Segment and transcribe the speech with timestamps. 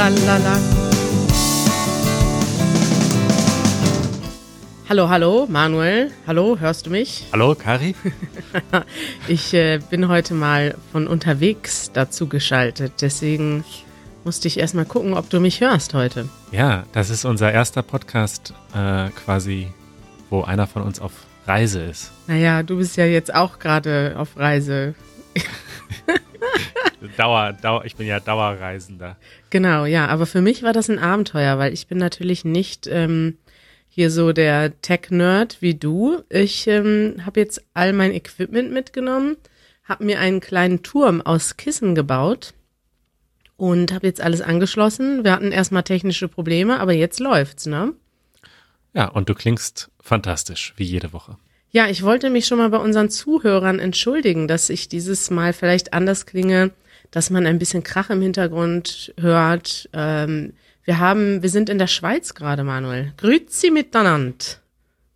[0.00, 0.58] la la la.
[4.88, 6.10] Hallo, hallo, Manuel.
[6.26, 7.26] Hallo, hörst du mich?
[7.32, 7.94] Hallo, Kari.
[9.28, 12.94] ich äh, bin heute mal von unterwegs dazu geschaltet.
[13.02, 13.62] Deswegen
[14.24, 16.30] musste ich erstmal gucken, ob du mich hörst heute.
[16.50, 19.68] Ja, das ist unser erster Podcast äh, quasi,
[20.30, 21.12] wo einer von uns auf
[21.46, 22.10] Reise ist.
[22.26, 24.94] Naja, du bist ja jetzt auch gerade auf Reise.
[27.16, 29.16] Dauer, Dauer, ich bin ja Dauerreisender.
[29.50, 33.38] Genau, ja, aber für mich war das ein Abenteuer, weil ich bin natürlich nicht ähm,
[33.88, 36.22] hier so der Tech-Nerd wie du.
[36.28, 39.36] Ich ähm, habe jetzt all mein Equipment mitgenommen,
[39.84, 42.54] habe mir einen kleinen Turm aus Kissen gebaut
[43.56, 45.24] und habe jetzt alles angeschlossen.
[45.24, 47.92] Wir hatten erstmal technische Probleme, aber jetzt läuft's, ne?
[48.94, 51.36] Ja, und du klingst fantastisch, wie jede Woche.
[51.72, 55.92] Ja, ich wollte mich schon mal bei unseren Zuhörern entschuldigen, dass ich dieses Mal vielleicht
[55.92, 56.72] anders klinge,
[57.10, 59.88] dass man ein bisschen Krach im Hintergrund hört.
[59.92, 63.12] Ähm, wir haben, wir sind in der Schweiz gerade, Manuel.
[63.16, 64.60] Grüezi miteinander.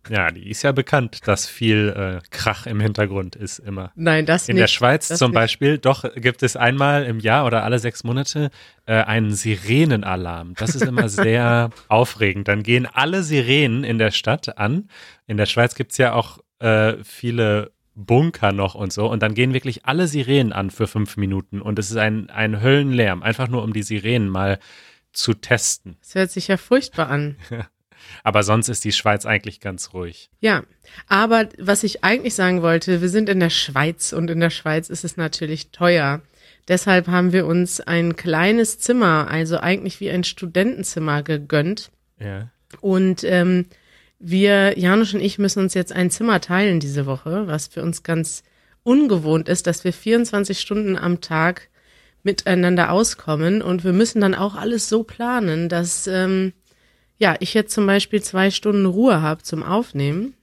[0.09, 3.91] Ja, die ist ja bekannt, dass viel äh, Krach im Hintergrund ist immer.
[3.95, 4.61] Nein, das In nicht.
[4.61, 5.35] der Schweiz das zum nicht.
[5.35, 8.51] Beispiel, doch gibt es einmal im Jahr oder alle sechs Monate
[8.85, 10.53] äh, einen Sirenenalarm.
[10.57, 12.47] Das ist immer sehr aufregend.
[12.47, 14.89] Dann gehen alle Sirenen in der Stadt an.
[15.25, 19.07] In der Schweiz gibt's ja auch äh, viele Bunker noch und so.
[19.09, 21.61] Und dann gehen wirklich alle Sirenen an für fünf Minuten.
[21.61, 24.59] Und es ist ein, ein Höllenlärm, einfach nur um die Sirenen mal
[25.13, 25.97] zu testen.
[26.01, 27.37] Das hört sich ja furchtbar an.
[28.23, 30.29] Aber sonst ist die Schweiz eigentlich ganz ruhig.
[30.39, 30.63] Ja,
[31.07, 34.89] aber was ich eigentlich sagen wollte, wir sind in der Schweiz und in der Schweiz
[34.89, 36.21] ist es natürlich teuer.
[36.67, 41.91] Deshalb haben wir uns ein kleines Zimmer, also eigentlich wie ein Studentenzimmer gegönnt.
[42.19, 42.51] Ja.
[42.81, 43.67] Und ähm,
[44.19, 48.03] wir, Janusz und ich, müssen uns jetzt ein Zimmer teilen diese Woche, was für uns
[48.03, 48.43] ganz
[48.83, 51.69] ungewohnt ist, dass wir 24 Stunden am Tag
[52.23, 53.61] miteinander auskommen.
[53.61, 56.53] Und wir müssen dann auch alles so planen, dass ähm,
[57.17, 60.35] ja ich jetzt zum Beispiel zwei Stunden Ruhe habe zum Aufnehmen.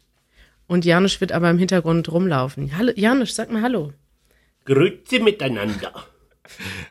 [0.67, 2.77] Und Janusz wird aber im Hintergrund rumlaufen.
[2.77, 3.93] Hallo, Janusz, sag mal Hallo.
[4.65, 5.93] Grüezi miteinander.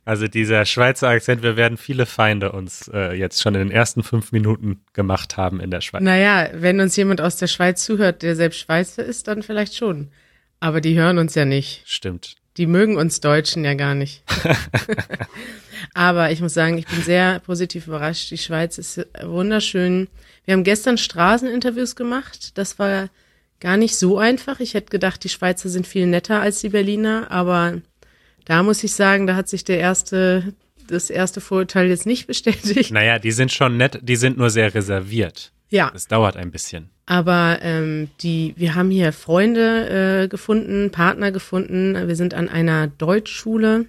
[0.04, 4.04] Also dieser Schweizer Akzent, wir werden viele Feinde uns äh, jetzt schon in den ersten
[4.04, 6.02] fünf Minuten gemacht haben in der Schweiz.
[6.02, 10.10] Naja, wenn uns jemand aus der Schweiz zuhört, der selbst Schweizer ist, dann vielleicht schon.
[10.60, 11.84] Aber die hören uns ja nicht.
[11.86, 12.36] Stimmt.
[12.58, 14.24] Die mögen uns Deutschen ja gar nicht.
[15.94, 18.32] Aber ich muss sagen, ich bin sehr positiv überrascht.
[18.32, 20.08] Die Schweiz ist wunderschön.
[20.46, 22.58] Wir haben gestern Straßeninterviews gemacht.
[22.58, 23.10] Das war
[23.60, 24.60] gar nicht so einfach.
[24.60, 27.32] Ich hätte gedacht, die Schweizer sind viel netter als die Berliner.
[27.32, 27.82] Aber
[28.46, 30.54] da muss ich sagen, da hat sich der erste,
[30.88, 32.92] das erste Vorurteil jetzt nicht bestätigt.
[32.92, 35.52] Naja, die sind schon nett, die sind nur sehr reserviert.
[35.70, 36.90] Ja, Das dauert ein bisschen.
[37.06, 41.96] aber ähm, die, wir haben hier Freunde äh, gefunden, Partner gefunden.
[42.08, 43.86] Wir sind an einer Deutschschule,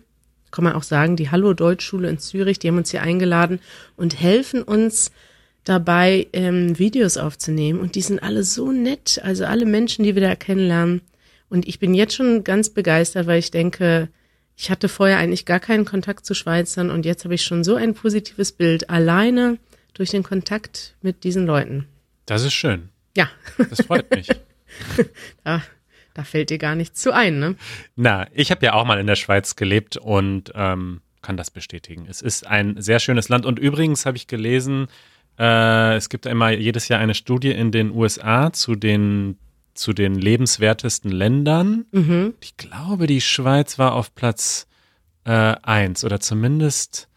[0.53, 2.61] kann man auch sagen, die Hallo Deutschschule in Zürich.
[2.61, 3.59] Die haben uns hier eingeladen
[3.97, 5.11] und helfen uns
[5.65, 7.81] dabei, ähm, Videos aufzunehmen.
[7.81, 11.01] Und die sind alle so nett, also alle Menschen, die wir da kennenlernen.
[11.49, 14.09] Und ich bin jetzt schon ganz begeistert, weil ich denke,
[14.57, 17.75] ich hatte vorher eigentlich gar keinen Kontakt zu Schweizern und jetzt habe ich schon so
[17.75, 19.59] ein positives Bild alleine
[19.95, 21.89] durch den Kontakt mit diesen Leuten.
[22.27, 22.89] Das ist schön.
[23.17, 23.29] Ja,
[23.71, 24.29] Das freut mich.
[25.45, 25.63] da,
[26.15, 27.57] da fällt dir gar nichts zu ein, ne?
[27.97, 32.07] Na, ich habe ja auch mal in der Schweiz gelebt und ähm, kann das bestätigen.
[32.09, 33.47] Es ist ein sehr schönes Land.
[33.47, 34.89] Und übrigens habe ich gelesen,
[35.39, 39.39] äh, es gibt immer jedes Jahr eine Studie in den USA zu den
[39.75, 41.87] zu den lebenswertesten Ländern.
[41.93, 42.35] Mhm.
[42.41, 44.67] Ich glaube, die Schweiz war auf Platz
[45.25, 45.31] äh,
[45.63, 47.09] eins oder zumindest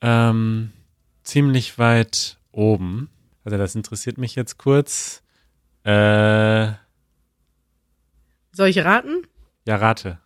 [0.00, 0.72] ähm,
[1.22, 3.10] ziemlich weit oben.
[3.44, 5.22] Also das interessiert mich jetzt kurz.
[5.84, 6.72] Äh,
[8.52, 9.26] Soll ich raten?
[9.66, 10.18] ja, rate.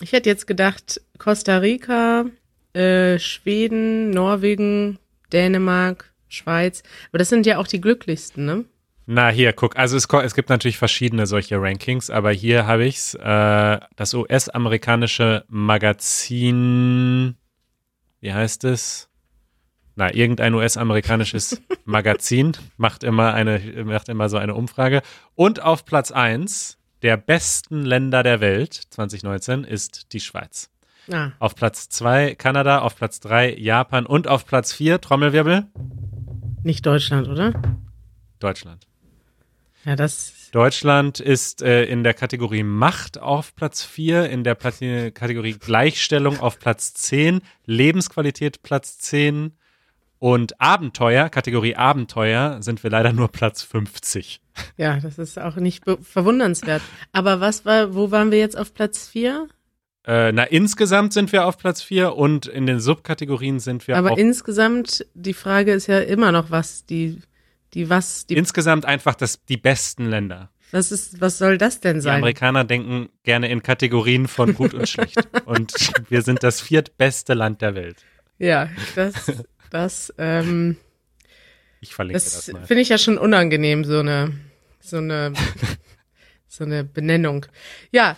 [0.00, 2.26] Ich hätte jetzt gedacht, Costa Rica,
[2.72, 4.98] äh, Schweden, Norwegen,
[5.32, 6.82] Dänemark, Schweiz.
[7.10, 8.64] Aber das sind ja auch die glücklichsten, ne?
[9.06, 9.76] Na, hier, guck.
[9.76, 13.14] Also es, es gibt natürlich verschiedene solche Rankings, aber hier habe ich's.
[13.14, 17.36] Äh, das US-amerikanische Magazin,
[18.20, 19.08] wie heißt es?
[19.96, 25.02] Na, irgendein US-amerikanisches Magazin macht immer eine, macht immer so eine Umfrage.
[25.34, 30.70] Und auf Platz eins der besten Länder der Welt 2019 ist die Schweiz.
[31.10, 35.66] Ah, Auf Platz zwei Kanada, auf Platz drei Japan und auf Platz vier Trommelwirbel
[36.62, 37.52] nicht Deutschland, oder?
[38.38, 38.86] Deutschland.
[39.84, 40.50] Ja, das.
[40.52, 46.40] Deutschland ist äh, in der Kategorie Macht auf Platz 4, in der Plati Kategorie Gleichstellung
[46.40, 49.56] auf Platz 10, Lebensqualität Platz 10
[50.18, 54.40] und Abenteuer, Kategorie Abenteuer, sind wir leider nur Platz 50.
[54.76, 56.82] Ja, das ist auch nicht verwundernswert.
[57.12, 59.48] Aber was war, wo waren wir jetzt auf Platz vier?
[60.04, 64.18] Äh, na, insgesamt sind wir auf Platz 4 und in den Subkategorien sind wir Aber
[64.18, 67.18] insgesamt, die Frage ist ja immer noch, was die,
[67.74, 70.50] die was, die, insgesamt einfach das, die besten Länder.
[70.72, 72.16] was ist, was soll das denn Die sein?
[72.16, 75.16] Amerikaner denken gerne in Kategorien von gut und schlecht.
[75.46, 75.72] Und
[76.10, 77.96] wir sind das viertbeste Land der Welt.
[78.38, 80.76] Ja, das, das, ähm,
[81.80, 82.66] Ich verlinke das das, mal.
[82.66, 84.32] finde ich ja schon unangenehm, so eine,
[84.80, 85.32] so eine,
[86.48, 87.46] so eine Benennung.
[87.90, 88.16] Ja,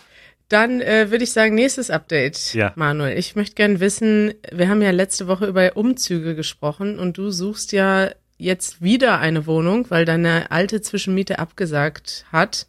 [0.49, 2.71] dann äh, würde ich sagen, nächstes Update, Ja.
[2.75, 3.17] Manuel.
[3.17, 7.71] Ich möchte gern wissen, wir haben ja letzte Woche über Umzüge gesprochen und du suchst
[7.71, 12.67] ja jetzt wieder eine Wohnung, weil deine alte Zwischenmiete abgesagt hat.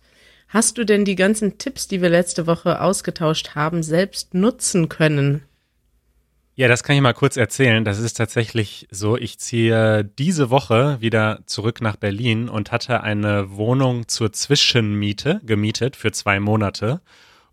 [0.48, 5.42] Hast du denn die ganzen Tipps, die wir letzte Woche ausgetauscht haben, selbst nutzen können?
[6.58, 7.84] Ja, das kann ich mal kurz erzählen.
[7.84, 13.54] Das ist tatsächlich so, ich ziehe diese Woche wieder zurück nach Berlin und hatte eine
[13.56, 17.02] Wohnung zur Zwischenmiete gemietet für zwei Monate.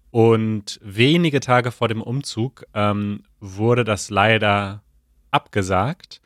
[0.10, 4.84] Und wenige Tage vor dem Umzug ähm, wurde das leider
[5.32, 6.22] abgesagt.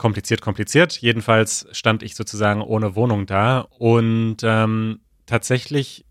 [0.00, 0.96] Kompliziert, kompliziert.
[0.96, 3.66] Jedenfalls stand ich sozusagen ohne Wohnung da.
[3.76, 6.06] Und ähm, tatsächlich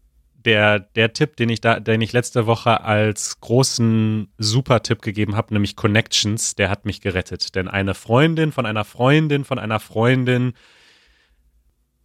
[0.45, 5.55] der, der Tipp, den ich da, den ich letzte Woche als großen Super-Tipp gegeben habe,
[5.55, 7.55] nämlich Connections, der hat mich gerettet.
[7.55, 10.53] Denn eine Freundin von einer Freundin von einer Freundin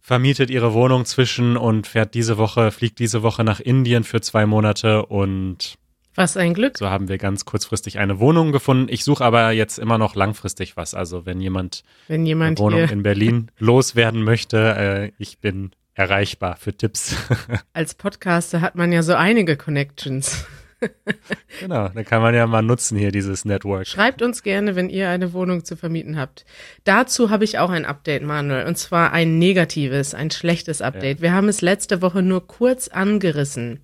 [0.01, 4.47] vermietet ihre Wohnung zwischen und fährt diese Woche, fliegt diese Woche nach Indien für zwei
[4.47, 5.75] Monate und
[6.15, 6.77] Was ein Glück.
[6.77, 8.87] so haben wir ganz kurzfristig eine Wohnung gefunden.
[8.89, 10.93] Ich suche aber jetzt immer noch langfristig was.
[10.93, 15.71] Also wenn jemand Wenn eine jemand Wohnung hier in Berlin loswerden möchte, äh, ich bin
[15.93, 17.15] erreichbar für Tipps.
[17.73, 20.45] als Podcaster hat man ja so einige Connections.
[21.59, 23.87] genau, dann kann man ja mal nutzen hier dieses Network.
[23.87, 26.45] Schreibt uns gerne, wenn ihr eine Wohnung zu vermieten habt.
[26.83, 31.21] Dazu habe ich auch ein Update, Manuel, und zwar ein negatives, ein schlechtes Update.
[31.21, 33.79] Wir haben es letzte Woche nur kurz angerissen.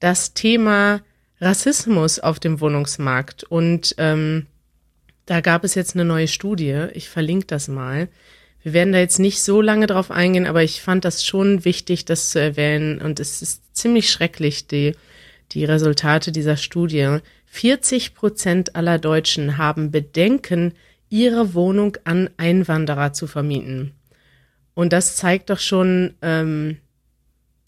[0.00, 1.00] Das Thema
[1.40, 3.44] Rassismus auf dem Wohnungsmarkt.
[3.44, 4.46] Und ähm,
[5.26, 6.86] da gab es jetzt eine neue Studie.
[6.94, 8.08] Ich verlinke das mal.
[8.62, 12.04] Wir werden da jetzt nicht so lange drauf eingehen, aber ich fand das schon wichtig,
[12.04, 13.00] das zu erwähnen.
[13.00, 14.94] Und es ist ziemlich schrecklich, die,
[15.52, 17.18] die Resultate dieser Studie.
[17.46, 20.74] 40 Prozent aller Deutschen haben Bedenken,
[21.08, 23.92] ihre Wohnung an Einwanderer zu vermieten.
[24.74, 26.78] Und das zeigt doch schon, ähm,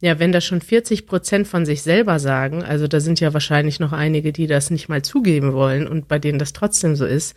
[0.01, 3.81] ja, wenn das schon 40 Prozent von sich selber sagen, also da sind ja wahrscheinlich
[3.81, 7.37] noch einige, die das nicht mal zugeben wollen und bei denen das trotzdem so ist,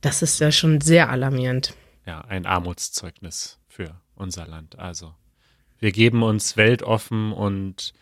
[0.00, 1.74] das ist ja schon sehr alarmierend.
[2.06, 4.78] Ja, ein Armutszeugnis für unser Land.
[4.78, 5.14] Also
[5.78, 7.92] wir geben uns weltoffen und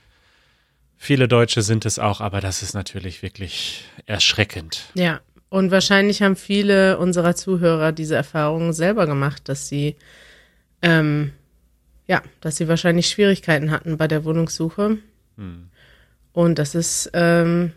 [0.96, 4.84] viele Deutsche sind es auch, aber das ist natürlich wirklich erschreckend.
[4.94, 9.96] Ja, und wahrscheinlich haben viele unserer Zuhörer diese Erfahrungen selber gemacht, dass sie,
[10.82, 11.32] ähm,
[12.06, 14.98] ja, dass sie wahrscheinlich Schwierigkeiten hatten bei der Wohnungssuche.
[16.32, 17.72] Und das ist, ähm,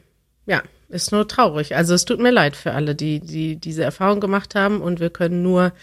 [0.46, 1.76] ja, ist nur traurig.
[1.76, 5.10] Also es tut mir leid für alle, die, die diese Erfahrung gemacht haben und wir
[5.10, 5.74] können nur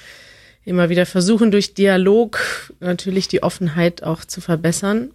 [0.65, 2.41] immer wieder versuchen, durch Dialog
[2.81, 5.11] natürlich die Offenheit auch zu verbessern.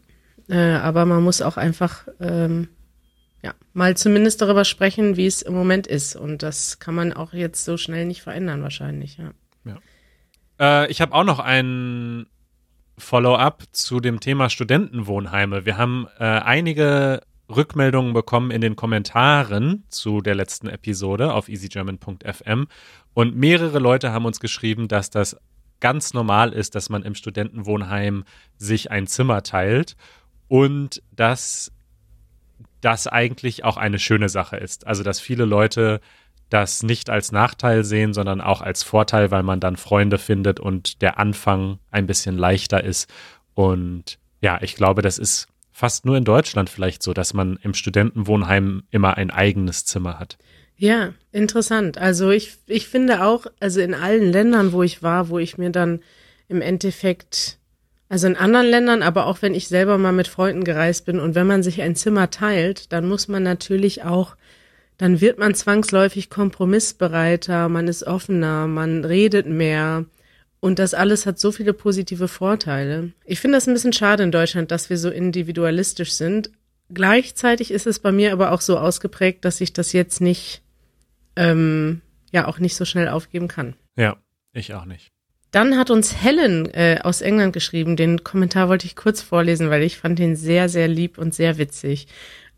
[0.48, 2.70] Äh, aber man muss auch einfach ähm,
[3.42, 6.16] ja, mal zumindest darüber sprechen, wie es im Moment ist.
[6.16, 9.32] Und das kann man auch jetzt so schnell nicht verändern, wahrscheinlich, ja.
[10.60, 12.28] Äh, ich habe auch noch ein
[13.00, 15.66] Follow-up zu dem Thema Studentenwohnheime.
[15.66, 22.68] Wir haben äh, einige Rückmeldungen bekommen in den Kommentaren zu der letzten Episode auf easygerman.fm
[23.14, 25.38] und mehrere Leute haben uns geschrieben, dass das
[25.80, 28.24] ganz normal ist, dass man im Studentenwohnheim
[28.58, 29.96] sich ein Zimmer teilt
[30.48, 31.72] und dass
[32.82, 34.86] das eigentlich auch eine schöne Sache ist.
[34.88, 36.02] Also, dass viele Leute
[36.50, 41.02] das nicht als Nachteil sehen, sondern auch als Vorteil, weil man dann Freunde findet und
[41.02, 43.10] der Anfang ein bisschen leichter ist.
[43.54, 47.74] Und ja, ich glaube, das ist fast nur in Deutschland vielleicht so, dass man im
[47.74, 50.38] Studentenwohnheim immer ein eigenes Zimmer hat.
[50.76, 51.98] Ja, interessant.
[51.98, 55.72] Also ich, ich finde auch, also in allen Ländern, wo ich war, wo ich mir
[55.72, 56.00] dann
[56.48, 57.60] im Endeffekt,
[58.08, 61.36] also in anderen Ländern, aber auch wenn ich selber mal mit Freunden gereist bin und
[61.36, 64.36] wenn man sich ein Zimmer teilt, dann muss man natürlich auch,
[65.00, 70.06] dann wird man zwangsläufig kompromissbereiter, man ist offener, man redet mehr.
[70.60, 73.14] Und das alles hat so viele positive Vorteile.
[73.24, 76.52] Ich finde das ein bisschen schade in Deutschland, dass wir so individualistisch sind.
[76.94, 80.62] Gleichzeitig ist es bei mir aber auch so ausgeprägt, dass ich das jetzt nicht,
[81.38, 82.02] ähm,
[82.34, 83.76] ja, auch nicht so schnell aufgeben kann.
[83.96, 84.18] Ja,
[84.52, 85.08] ich auch nicht.
[85.52, 87.96] Dann hat uns Helen äh, aus England geschrieben.
[87.96, 91.58] Den Kommentar wollte ich kurz vorlesen, weil ich fand ihn sehr, sehr lieb und sehr
[91.58, 92.08] witzig.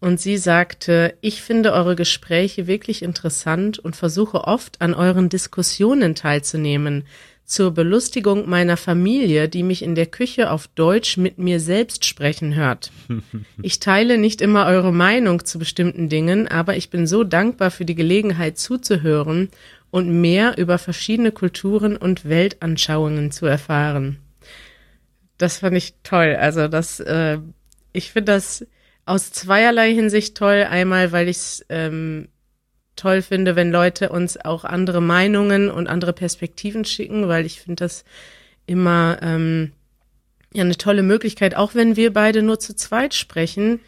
[0.02, 6.16] Und sie sagte, ich finde eure Gespräche wirklich interessant und versuche oft an euren Diskussionen
[6.16, 7.06] teilzunehmen.
[7.44, 12.56] zur Belustigung meiner Familie, die mich in der Küche auf Deutsch mit mir selbst sprechen
[12.56, 12.92] hört.
[13.62, 17.84] Ich teile nicht immer eure Meinung zu bestimmten Dingen, aber ich bin so dankbar für
[17.84, 19.50] die Gelegenheit zuzuhören
[19.92, 24.18] und mehr über verschiedene Kulturen und Weltanschauungen zu erfahren.
[25.38, 26.38] Das fand ich toll.
[26.40, 27.38] Also das, äh,
[27.92, 28.66] ich finde das
[29.12, 30.66] aus zweierlei Hinsicht toll.
[30.70, 32.30] Einmal, weil ich es ähm,
[32.96, 37.84] toll finde, wenn Leute uns auch andere Meinungen und andere Perspektiven schicken, weil ich finde
[37.84, 38.06] das
[38.68, 39.74] immer ähm,
[40.54, 43.82] ja eine tolle Möglichkeit, auch wenn wir beide nur zu zweit sprechen.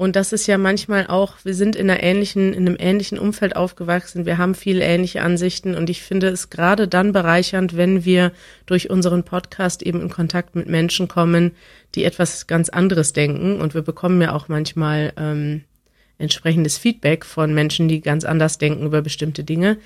[0.00, 3.54] Und das ist ja manchmal auch, wir sind in einer ähnlichen, in einem ähnlichen Umfeld
[3.54, 8.32] aufgewachsen, wir haben viele ähnliche Ansichten und ich finde es gerade dann bereichernd, wenn wir
[8.64, 11.50] durch unseren Podcast eben in Kontakt mit Menschen kommen,
[11.94, 13.60] die etwas ganz anderes denken.
[13.60, 15.64] Und wir bekommen ja auch manchmal ähm,
[16.16, 19.76] entsprechendes Feedback von Menschen, die ganz anders denken über bestimmte Dinge.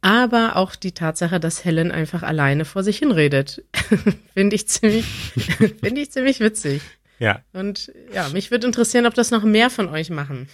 [0.00, 3.64] Aber auch die Tatsache, dass Helen einfach alleine vor sich hinredet,
[4.32, 5.06] finde ich ziemlich,
[5.82, 6.82] finde ich ziemlich witzig.
[7.20, 7.42] Ja.
[7.52, 10.48] Und ja, mich würde interessieren, ob das noch mehr von euch machen.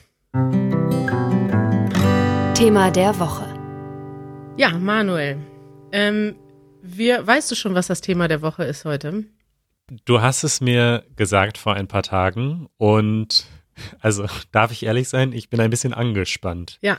[2.54, 3.46] Thema der Woche.
[4.56, 5.38] Ja, Manuel,
[5.92, 6.34] ähm,
[6.82, 9.24] wir, weißt du schon, was das Thema der Woche ist heute?
[10.04, 13.46] Du hast es mir gesagt vor ein paar Tagen und
[14.00, 16.78] also darf ich ehrlich sein, ich bin ein bisschen angespannt.
[16.82, 16.98] Ja.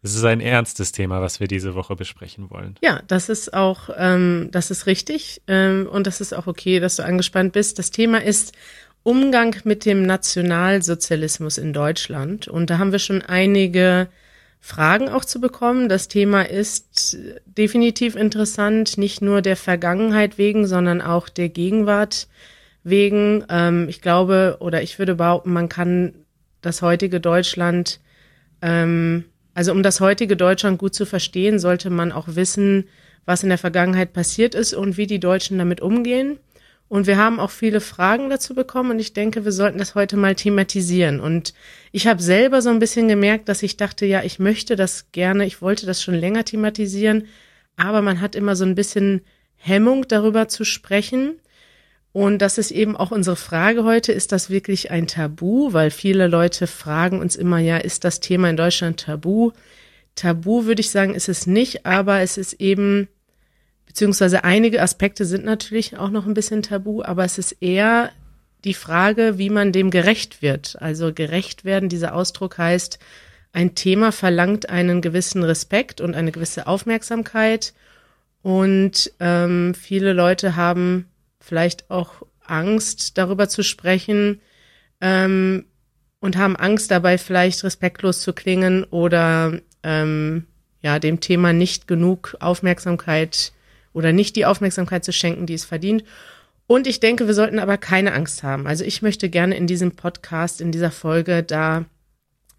[0.00, 2.76] Es ist ein ernstes Thema, was wir diese Woche besprechen wollen.
[2.82, 6.96] Ja, das ist auch, ähm, das ist richtig ähm, und das ist auch okay, dass
[6.96, 7.78] du angespannt bist.
[7.78, 8.52] Das Thema ist
[9.02, 14.08] Umgang mit dem Nationalsozialismus in Deutschland und da haben wir schon einige
[14.60, 15.88] Fragen auch zu bekommen.
[15.88, 22.28] Das Thema ist definitiv interessant, nicht nur der Vergangenheit wegen, sondern auch der Gegenwart
[22.84, 23.44] wegen.
[23.48, 26.14] Ähm, ich glaube oder ich würde behaupten, man kann
[26.60, 27.98] das heutige Deutschland
[28.62, 32.84] ähm, also um das heutige Deutschland gut zu verstehen, sollte man auch wissen,
[33.24, 36.38] was in der Vergangenheit passiert ist und wie die Deutschen damit umgehen.
[36.92, 40.18] Und wir haben auch viele Fragen dazu bekommen und ich denke, wir sollten das heute
[40.18, 41.20] mal thematisieren.
[41.20, 41.54] Und
[41.90, 45.46] ich habe selber so ein bisschen gemerkt, dass ich dachte, ja, ich möchte das gerne,
[45.46, 47.28] ich wollte das schon länger thematisieren,
[47.78, 49.22] aber man hat immer so ein bisschen
[49.56, 51.40] Hemmung darüber zu sprechen.
[52.12, 55.72] Und das ist eben auch unsere Frage heute, ist das wirklich ein Tabu?
[55.72, 59.52] Weil viele Leute fragen uns immer, ja, ist das Thema in Deutschland tabu?
[60.14, 63.08] Tabu würde ich sagen, ist es nicht, aber es ist eben,
[63.92, 68.10] beziehungsweise einige Aspekte sind natürlich auch noch ein bisschen tabu, aber es ist eher
[68.64, 70.80] die Frage, wie man dem gerecht wird.
[70.80, 72.98] Also gerecht werden, dieser Ausdruck heißt,
[73.52, 77.74] ein Thema verlangt einen gewissen Respekt und eine gewisse Aufmerksamkeit.
[78.40, 84.40] Und ähm, viele Leute haben vielleicht auch Angst, darüber zu sprechen
[85.02, 85.66] ähm,
[86.18, 90.46] und haben Angst dabei, vielleicht respektlos zu klingen oder ähm,
[90.80, 93.52] ja, dem Thema nicht genug Aufmerksamkeit
[93.92, 96.04] oder nicht die Aufmerksamkeit zu schenken, die es verdient.
[96.66, 98.66] Und ich denke, wir sollten aber keine Angst haben.
[98.66, 101.84] Also ich möchte gerne in diesem Podcast, in dieser Folge da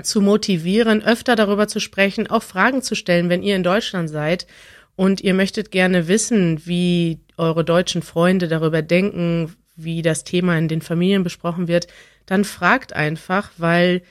[0.02, 4.48] zu motivieren, öfter darüber zu sprechen, auch Fragen zu stellen, wenn ihr in Deutschland seid
[4.96, 10.68] und ihr möchtet gerne wissen, wie eure deutschen Freunde darüber denken, wie das Thema in
[10.68, 11.88] den Familien besprochen wird,
[12.26, 14.04] dann fragt einfach, weil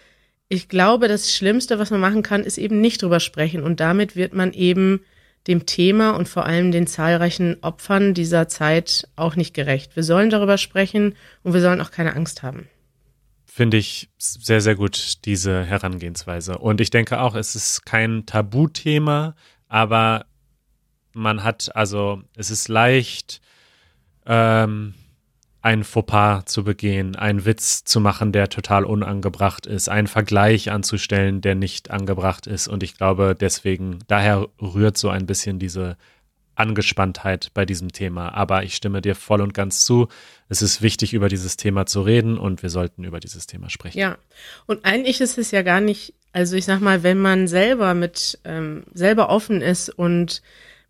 [0.48, 3.62] ich glaube, das Schlimmste, was man machen kann, ist eben nicht drüber sprechen.
[3.62, 5.00] Und damit wird man eben
[5.46, 9.96] dem Thema und vor allem den zahlreichen Opfern dieser Zeit auch nicht gerecht.
[9.96, 12.68] Wir sollen darüber sprechen und wir sollen auch keine Angst haben.
[13.44, 16.58] Finde ich sehr, sehr gut, diese Herangehensweise.
[16.58, 19.34] Und ich denke auch, es ist kein Tabuthema,
[19.68, 20.24] aber
[21.12, 23.42] man hat, also es ist leicht,
[24.24, 24.94] ähm,
[25.62, 31.40] ein Fauxpas zu begehen, einen Witz zu machen, der total unangebracht ist, einen Vergleich anzustellen,
[31.40, 32.66] der nicht angebracht ist.
[32.66, 35.96] Und ich glaube, deswegen, daher rührt so ein bisschen diese
[36.56, 38.34] Angespanntheit bei diesem Thema.
[38.34, 40.08] Aber ich stimme dir voll und ganz zu.
[40.48, 43.98] Es ist wichtig, über dieses Thema zu reden und wir sollten über dieses Thema sprechen.
[43.98, 44.18] Ja,
[44.66, 48.40] und eigentlich ist es ja gar nicht, also ich sag mal, wenn man selber mit,
[48.44, 50.42] ähm, selber offen ist und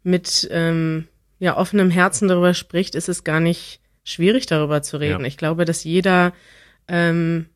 [0.02, 5.20] mit ähm, ja, offenem Herzen darüber spricht, ist es gar nicht schwierig, darüber zu reden.
[5.20, 5.26] Ja.
[5.26, 6.32] Ich glaube, dass jeder,
[6.88, 7.46] ähm,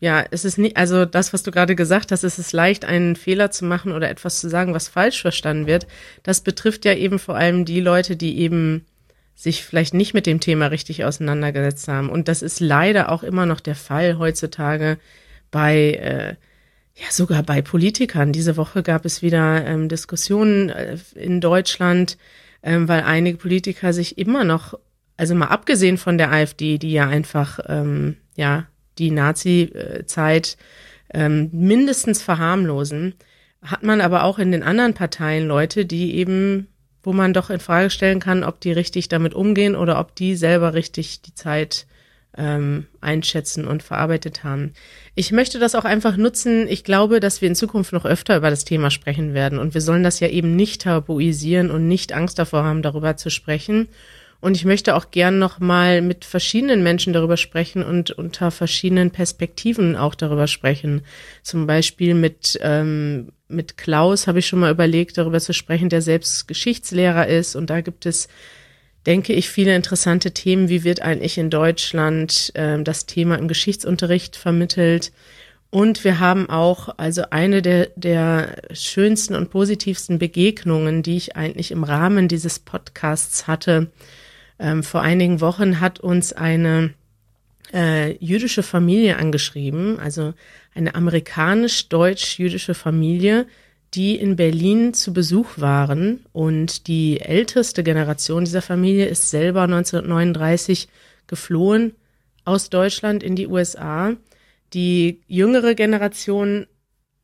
[0.00, 3.16] ja, es ist nicht, also das, was du gerade gesagt hast, es ist leicht, einen
[3.16, 5.86] Fehler zu machen oder etwas zu sagen, was falsch verstanden wird.
[6.22, 8.84] Das betrifft ja eben vor allem die Leute, die eben
[9.34, 12.10] sich vielleicht nicht mit dem Thema richtig auseinandergesetzt haben.
[12.10, 14.98] Und das ist leider auch immer noch der Fall heutzutage
[15.50, 16.36] bei äh,
[16.94, 18.32] ja, sogar bei Politikern.
[18.32, 22.18] Diese Woche gab es wieder ähm, Diskussionen äh, in Deutschland,
[22.62, 24.78] ähm, weil einige Politiker sich immer noch,
[25.22, 28.66] also mal abgesehen von der AfD, die ja einfach, ähm, ja,
[28.98, 30.56] die Nazi-Zeit
[31.14, 33.14] ähm, mindestens verharmlosen,
[33.62, 36.66] hat man aber auch in den anderen Parteien Leute, die eben
[37.04, 40.34] wo man doch in Frage stellen kann, ob die richtig damit umgehen oder ob die
[40.34, 41.86] selber richtig die Zeit
[42.36, 44.72] ähm, einschätzen und verarbeitet haben.
[45.14, 46.66] Ich möchte das auch einfach nutzen.
[46.68, 49.80] Ich glaube, dass wir in Zukunft noch öfter über das Thema sprechen werden und wir
[49.80, 53.88] sollen das ja eben nicht tabuisieren und nicht Angst davor haben, darüber zu sprechen.
[54.42, 59.12] Und ich möchte auch gern noch mal mit verschiedenen Menschen darüber sprechen und unter verschiedenen
[59.12, 61.02] Perspektiven auch darüber sprechen.
[61.44, 66.02] Zum Beispiel mit ähm, mit Klaus habe ich schon mal überlegt, darüber zu sprechen, der
[66.02, 68.28] selbst Geschichtslehrer ist und da gibt es
[69.06, 70.68] denke ich, viele interessante Themen.
[70.68, 75.12] Wie wird eigentlich in Deutschland äh, das Thema im Geschichtsunterricht vermittelt?
[75.70, 81.70] Und wir haben auch, also eine der, der schönsten und positivsten Begegnungen, die ich eigentlich
[81.70, 83.90] im Rahmen dieses Podcasts hatte.
[84.58, 86.94] Ähm, vor einigen Wochen hat uns eine
[87.72, 90.34] äh, jüdische Familie angeschrieben, also
[90.74, 93.46] eine amerikanisch-deutsch-jüdische Familie,
[93.94, 96.24] die in Berlin zu Besuch waren.
[96.32, 100.88] Und die älteste Generation dieser Familie ist selber 1939
[101.26, 101.94] geflohen
[102.44, 104.14] aus Deutschland in die USA.
[104.72, 106.66] Die jüngere Generation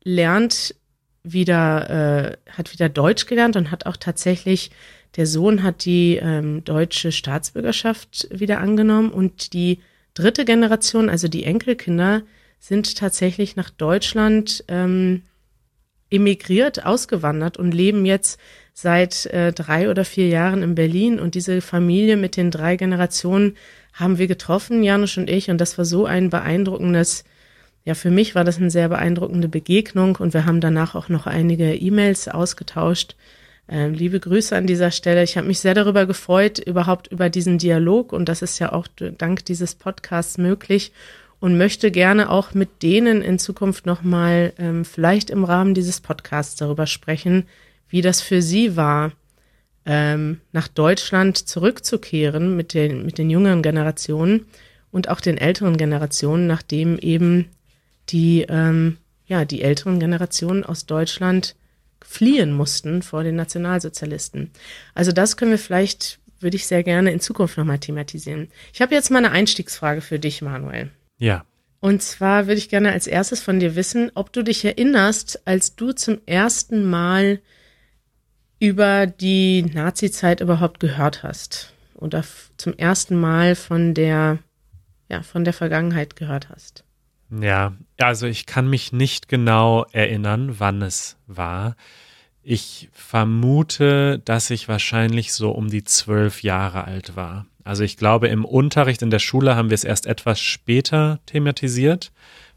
[0.03, 0.75] lernt
[1.23, 4.71] wieder, äh, hat wieder Deutsch gelernt und hat auch tatsächlich,
[5.15, 9.79] der Sohn hat die ähm, deutsche Staatsbürgerschaft wieder angenommen und die
[10.13, 12.23] dritte Generation, also die Enkelkinder,
[12.59, 15.23] sind tatsächlich nach Deutschland ähm,
[16.09, 18.39] emigriert, ausgewandert und leben jetzt
[18.73, 21.19] seit äh, drei oder vier Jahren in Berlin.
[21.19, 23.55] Und diese Familie mit den drei Generationen
[23.93, 25.49] haben wir getroffen, Janusz und ich.
[25.49, 27.23] Und das war so ein beeindruckendes,
[27.85, 30.15] ja, für mich war das eine sehr beeindruckende Begegnung.
[30.17, 33.15] Und wir haben danach auch noch einige E-Mails ausgetauscht.
[33.69, 35.23] Äh, liebe Grüße an dieser Stelle.
[35.23, 38.13] Ich habe mich sehr darüber gefreut, überhaupt über diesen Dialog.
[38.13, 40.91] Und das ist ja auch dank dieses Podcasts möglich
[41.39, 46.55] und möchte gerne auch mit denen in Zukunft nochmal ähm, vielleicht im Rahmen dieses Podcasts
[46.55, 47.45] darüber sprechen,
[47.87, 49.11] wie das für sie war,
[49.85, 54.47] ähm, nach Deutschland zurückzukehren mit den, mit den jüngeren Generationen
[54.91, 57.49] und auch den älteren Generationen, nachdem eben
[58.09, 61.55] die, ähm, ja, die älteren Generationen aus Deutschland
[62.03, 64.51] fliehen mussten vor den Nationalsozialisten.
[64.93, 68.49] Also das können wir vielleicht, würde ich sehr gerne in Zukunft nochmal thematisieren.
[68.73, 70.91] Ich habe jetzt mal eine Einstiegsfrage für dich, Manuel.
[71.17, 71.45] Ja.
[71.81, 75.75] Und zwar würde ich gerne als erstes von dir wissen, ob du dich erinnerst, als
[75.75, 77.39] du zum ersten Mal
[78.59, 82.23] über die Nazi-Zeit überhaupt gehört hast oder
[82.57, 84.39] zum ersten Mal von der,
[85.09, 86.83] ja, von der Vergangenheit gehört hast.
[87.31, 91.75] Ja, also ich kann mich nicht genau erinnern, wann es war.
[92.41, 97.45] Ich vermute, dass ich wahrscheinlich so um die zwölf Jahre alt war.
[97.63, 102.11] Also ich glaube, im Unterricht in der Schule haben wir es erst etwas später thematisiert.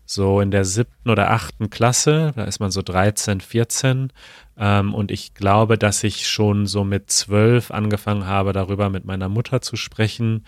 [0.07, 4.13] So in der siebten oder achten Klasse, da ist man so 13, 14.
[4.57, 9.29] Ähm, und ich glaube, dass ich schon so mit zwölf angefangen habe, darüber mit meiner
[9.29, 10.45] Mutter zu sprechen.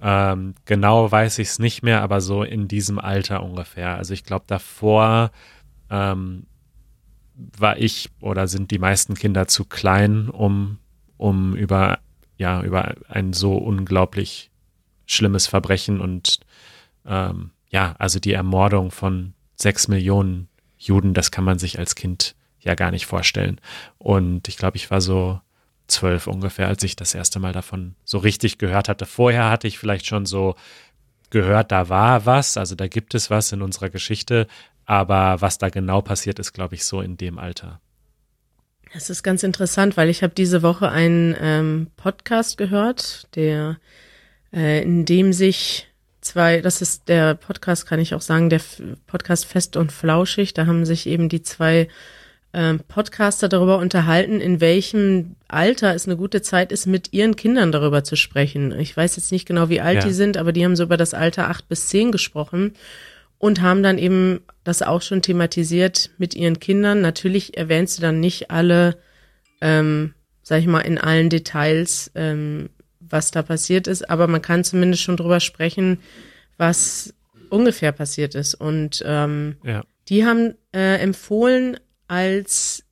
[0.00, 3.96] Ähm, genau weiß ich es nicht mehr, aber so in diesem Alter ungefähr.
[3.96, 5.30] Also ich glaube, davor
[5.90, 6.46] ähm,
[7.34, 10.78] war ich oder sind die meisten Kinder zu klein, um,
[11.16, 11.98] um über
[12.38, 14.50] ja, über ein so unglaublich
[15.06, 16.40] schlimmes Verbrechen und
[17.06, 22.34] ähm, ja, also die Ermordung von sechs Millionen Juden, das kann man sich als Kind
[22.60, 23.60] ja gar nicht vorstellen.
[23.98, 25.40] Und ich glaube, ich war so
[25.88, 29.06] zwölf ungefähr, als ich das erste Mal davon so richtig gehört hatte.
[29.06, 30.54] Vorher hatte ich vielleicht schon so
[31.30, 34.46] gehört, da war was, also da gibt es was in unserer Geschichte,
[34.84, 37.80] aber was da genau passiert ist, glaube ich, so in dem Alter.
[38.92, 43.78] Es ist ganz interessant, weil ich habe diese Woche einen ähm, Podcast gehört, der
[44.52, 45.88] äh, in dem sich
[46.20, 48.60] zwei, das ist der Podcast, kann ich auch sagen, der
[49.06, 50.54] Podcast Fest und Flauschig.
[50.54, 51.88] Da haben sich eben die zwei
[52.52, 57.72] ähm, Podcaster darüber unterhalten, in welchem Alter es eine gute Zeit ist, mit ihren Kindern
[57.72, 58.72] darüber zu sprechen.
[58.78, 60.04] Ich weiß jetzt nicht genau, wie alt ja.
[60.04, 62.72] die sind, aber die haben so über das Alter acht bis zehn gesprochen
[63.38, 67.00] und haben dann eben das auch schon thematisiert mit ihren Kindern.
[67.00, 68.96] Natürlich erwähnst du dann nicht alle,
[69.60, 74.64] ähm, sag ich mal, in allen Details, ähm, was da passiert ist, aber man kann
[74.64, 75.98] zumindest schon drüber sprechen,
[76.56, 77.14] was
[77.50, 78.54] ungefähr passiert ist.
[78.54, 79.82] Und ähm, ja.
[80.08, 82.84] die haben äh, empfohlen als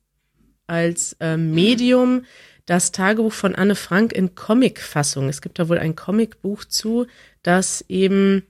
[0.67, 2.25] als äh, Medium
[2.65, 5.29] das Tagebuch von Anne Frank in Comicfassung.
[5.29, 7.05] Es gibt da wohl ein Comicbuch zu,
[7.43, 8.43] das eben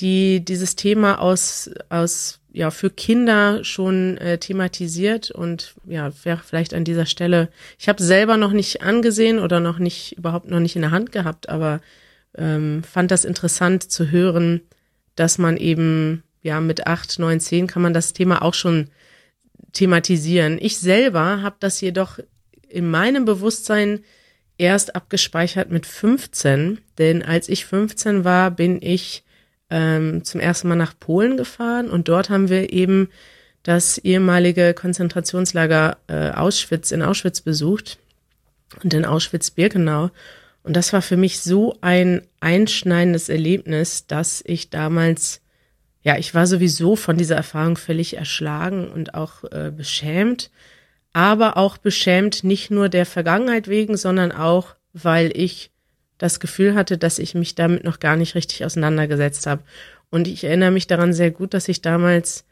[0.00, 6.74] die dieses Thema aus, aus ja für Kinder schon äh, thematisiert und ja wäre vielleicht
[6.74, 7.50] an dieser Stelle.
[7.78, 11.12] Ich habe selber noch nicht angesehen oder noch nicht überhaupt noch nicht in der Hand
[11.12, 11.80] gehabt, aber
[12.36, 14.62] ähm, fand das interessant zu hören,
[15.14, 18.88] dass man eben ja mit acht, neun, zehn kann man das Thema auch schon
[19.72, 20.58] thematisieren.
[20.60, 22.18] Ich selber habe das jedoch
[22.68, 24.04] in meinem Bewusstsein
[24.58, 29.24] erst abgespeichert mit 15, denn als ich 15 war, bin ich
[29.70, 33.08] ähm, zum ersten Mal nach Polen gefahren und dort haben wir eben
[33.62, 37.98] das ehemalige Konzentrationslager äh, Auschwitz in Auschwitz besucht
[38.82, 40.10] und in Auschwitz-Birkenau.
[40.64, 45.40] Und das war für mich so ein einschneidendes Erlebnis, dass ich damals,
[46.02, 50.50] ja, ich war sowieso von dieser Erfahrung völlig erschlagen und auch äh, beschämt,
[51.12, 55.70] aber auch beschämt nicht nur der Vergangenheit wegen, sondern auch, weil ich
[56.18, 59.62] das Gefühl hatte, dass ich mich damit noch gar nicht richtig auseinandergesetzt habe.
[60.10, 62.44] Und ich erinnere mich daran sehr gut, dass ich damals,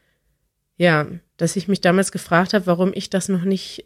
[0.77, 3.85] ja, dass ich mich damals gefragt habe, warum ich das noch nicht,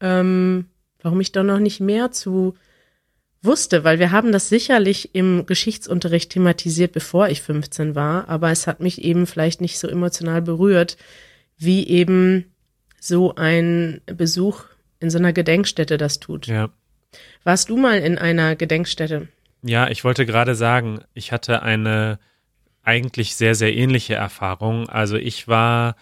[0.00, 0.66] ähm,
[1.02, 2.54] warum ich da noch nicht mehr zu
[3.42, 8.66] wusste, weil wir haben das sicherlich im Geschichtsunterricht thematisiert, bevor ich 15 war, aber es
[8.66, 10.96] hat mich eben vielleicht nicht so emotional berührt,
[11.56, 12.52] wie eben
[13.00, 14.64] so ein Besuch
[15.00, 16.46] in so einer Gedenkstätte das tut.
[16.46, 16.70] Ja.
[17.44, 19.28] Warst du mal in einer Gedenkstätte?
[19.62, 22.18] Ja, ich wollte gerade sagen, ich hatte eine
[22.82, 24.88] eigentlich sehr, sehr ähnliche Erfahrung.
[24.88, 25.96] Also ich war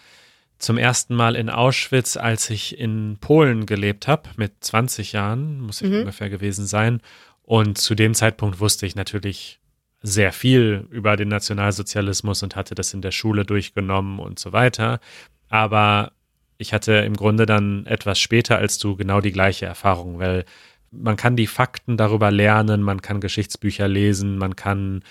[0.57, 5.81] zum ersten Mal in Auschwitz, als ich in Polen gelebt habe, mit 20 Jahren, muss
[5.81, 5.99] ich mhm.
[5.99, 7.01] ungefähr gewesen sein.
[7.49, 9.59] Und zu dem Zeitpunkt wusste ich natürlich
[10.03, 14.99] sehr viel über den Nationalsozialismus und hatte das in der Schule durchgenommen und so weiter.
[15.47, 16.11] Aber
[16.59, 20.45] ich hatte im Grunde dann etwas später als du genau die gleiche Erfahrung, weil
[20.91, 25.03] man kann die Fakten darüber lernen, man kann Geschichtsbücher lesen, man kann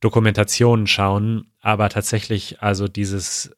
[0.00, 3.56] Dokumentationen schauen, aber tatsächlich also dieses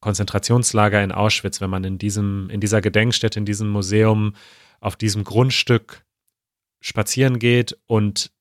[0.00, 4.34] Konzentrationslager in Auschwitz, wenn man in diesem, in dieser Gedenkstätte, in diesem Museum,
[4.80, 6.06] auf diesem Grundstück
[6.80, 8.32] spazieren geht und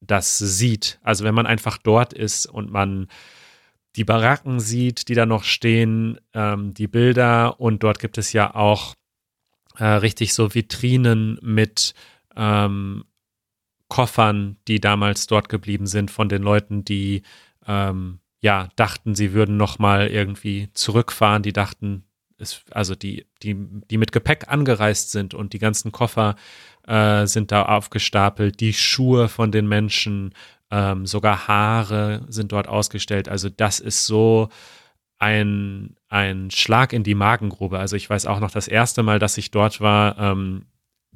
[0.00, 0.98] das sieht.
[1.02, 3.08] Also wenn man einfach dort ist und man
[3.96, 8.54] die Baracken sieht, die da noch stehen, ähm, die Bilder und dort gibt es ja
[8.54, 8.94] auch
[9.76, 11.94] äh, richtig so Vitrinen mit
[12.36, 13.04] ähm,
[13.88, 17.22] Koffern, die damals dort geblieben sind von den Leuten, die
[17.66, 22.04] ähm, ja dachten, sie würden noch mal irgendwie zurückfahren, die dachten,
[22.38, 23.56] es, also die, die,
[23.90, 26.36] die mit Gepäck angereist sind und die ganzen Koffer
[26.86, 30.34] äh, sind da aufgestapelt, die Schuhe von den Menschen,
[30.70, 33.28] ähm, sogar Haare sind dort ausgestellt.
[33.28, 34.48] Also das ist so
[35.18, 37.78] ein, ein Schlag in die Magengrube.
[37.78, 40.66] Also ich weiß auch noch, das erste Mal, dass ich dort war, ähm,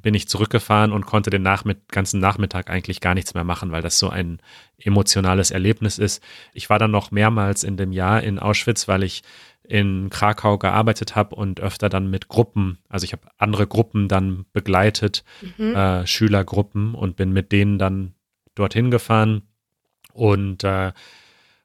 [0.03, 3.81] bin ich zurückgefahren und konnte den Nachmitt ganzen Nachmittag eigentlich gar nichts mehr machen, weil
[3.81, 4.39] das so ein
[4.77, 6.21] emotionales Erlebnis ist.
[6.53, 9.23] Ich war dann noch mehrmals in dem Jahr in Auschwitz, weil ich
[9.63, 14.45] in Krakau gearbeitet habe und öfter dann mit Gruppen, also ich habe andere Gruppen dann
[14.51, 15.23] begleitet,
[15.57, 15.75] mhm.
[15.75, 18.13] äh, Schülergruppen und bin mit denen dann
[18.55, 19.43] dorthin gefahren
[20.13, 20.91] und äh,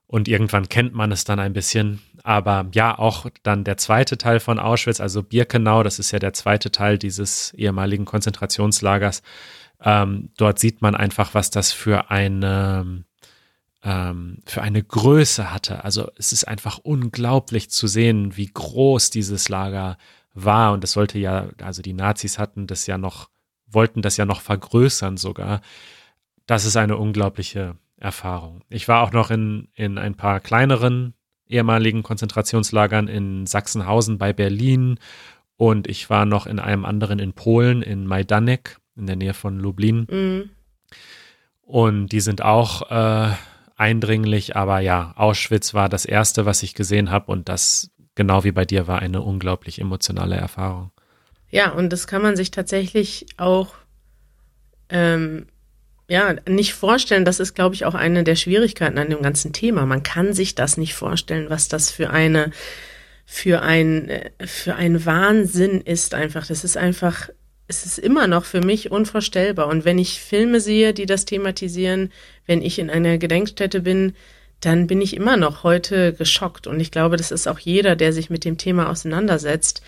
[0.08, 2.00] und irgendwann kennt man es dann ein bisschen.
[2.24, 6.32] Aber ja, auch dann der zweite Teil von Auschwitz, also Birkenau, das ist ja der
[6.32, 9.22] zweite Teil dieses ehemaligen Konzentrationslagers.
[9.82, 13.04] Ähm, dort sieht man einfach, was das für eine,
[13.88, 15.82] ähm, für eine Größe hatte.
[15.82, 19.96] Also es ist einfach unglaublich zu sehen, wie groß dieses Lager
[20.34, 20.72] war.
[20.72, 23.30] Und es sollte ja, also die Nazis hatten das ja noch,
[23.66, 25.62] wollten das ja noch vergrößern sogar.
[26.46, 28.62] Das ist eine unglaubliche Erfahrung.
[28.68, 31.14] Ich war auch noch in, in ein paar kleineren
[31.46, 34.98] ehemaligen Konzentrationslagern in Sachsenhausen bei Berlin
[35.56, 39.58] und ich war noch in einem anderen in Polen, in Majdanek, in der Nähe von
[39.58, 40.06] Lublin.
[40.10, 40.50] Mhm.
[41.62, 43.32] Und die sind auch äh,
[43.78, 48.52] eindringlich, aber ja, Auschwitz war das erste, was ich gesehen habe und das, genau wie
[48.52, 50.90] bei dir, war eine unglaublich emotionale Erfahrung.
[51.50, 53.74] Ja, und das kann man sich tatsächlich auch
[54.90, 55.46] ähm,
[56.08, 59.84] ja, nicht vorstellen, das ist, glaube ich, auch eine der Schwierigkeiten an dem ganzen Thema.
[59.84, 62.50] Man kann sich das nicht vorstellen, was das für eine,
[63.26, 64.10] für ein,
[64.42, 66.46] für ein Wahnsinn ist einfach.
[66.46, 67.28] Das ist einfach,
[67.68, 69.68] es ist immer noch für mich unvorstellbar.
[69.68, 72.10] Und wenn ich Filme sehe, die das thematisieren,
[72.46, 74.14] wenn ich in einer Gedenkstätte bin,
[74.60, 76.66] dann bin ich immer noch heute geschockt.
[76.66, 79.82] Und ich glaube, das ist auch jeder, der sich mit dem Thema auseinandersetzt.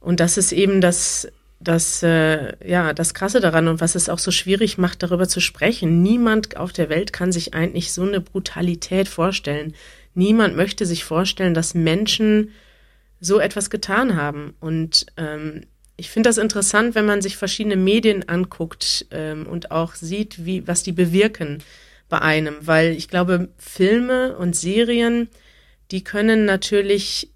[0.00, 1.28] Und das ist eben das,
[1.60, 5.40] das, äh, ja, das Krasse daran und was es auch so schwierig macht, darüber zu
[5.40, 6.02] sprechen.
[6.02, 9.74] Niemand auf der Welt kann sich eigentlich so eine Brutalität vorstellen.
[10.14, 12.52] Niemand möchte sich vorstellen, dass Menschen
[13.20, 14.54] so etwas getan haben.
[14.60, 15.66] Und ähm,
[15.98, 20.66] ich finde das interessant, wenn man sich verschiedene Medien anguckt ähm, und auch sieht, wie,
[20.66, 21.58] was die bewirken
[22.08, 22.56] bei einem.
[22.60, 25.28] Weil ich glaube, Filme und Serien,
[25.90, 27.30] die können natürlich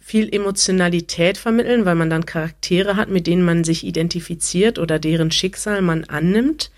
[0.00, 5.30] viel Emotionalität vermitteln, weil man dann Charaktere hat, mit denen man sich identifiziert oder deren
[5.30, 6.72] Schicksal man annimmt.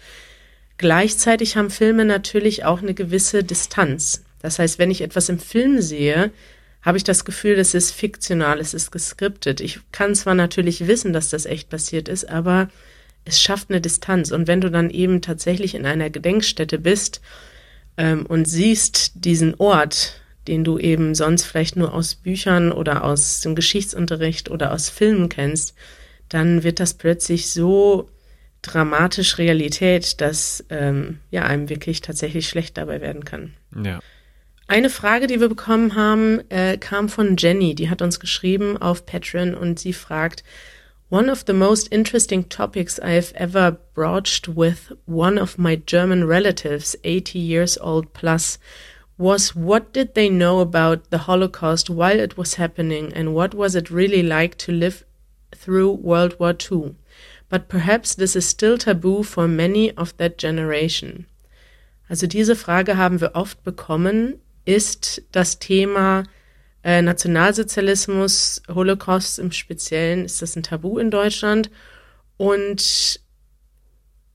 [0.76, 4.22] Gleichzeitig haben Filme natürlich auch eine gewisse Distanz.
[4.42, 6.30] Das heißt, wenn ich etwas im Film sehe,
[6.84, 9.60] habe ich das Gefühl, es ist fiktional, es ist geskriptet.
[9.60, 12.68] Ich kann zwar natürlich wissen, dass das echt passiert ist, aber
[13.24, 14.32] es schafft eine Distanz.
[14.32, 17.22] Und wenn du dann eben tatsächlich in einer Gedenkstätte bist
[17.96, 23.40] ähm, und siehst diesen Ort, den du eben sonst vielleicht nur aus Büchern oder aus
[23.40, 25.74] dem Geschichtsunterricht oder aus Filmen kennst,
[26.28, 28.10] dann wird das plötzlich so
[28.60, 33.54] dramatisch Realität, dass ähm, ja einem wirklich tatsächlich schlecht dabei werden kann.
[33.82, 34.00] Ja.
[34.66, 37.74] Eine Frage, die wir bekommen haben, äh, kam von Jenny.
[37.74, 40.42] Die hat uns geschrieben auf Patreon und sie fragt,
[41.10, 46.96] One of the most interesting topics I've ever broached with one of my German relatives,
[47.04, 48.58] 80 years old plus,
[49.18, 53.76] was what did they know about the Holocaust while it was happening and what was
[53.76, 55.04] it really like to live
[55.54, 56.96] through World War II?
[57.50, 61.26] But perhaps this is still taboo for many of that generation.
[62.08, 66.24] Also diese Frage haben wir oft bekommen ist das Thema
[66.82, 71.70] äh, Nationalsozialismus, Holocaust im Speziellen, ist das ein Tabu in Deutschland?
[72.36, 73.20] Und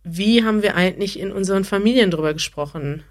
[0.04, 3.04] wie haben wir eigentlich in unseren Familien drüber gesprochen?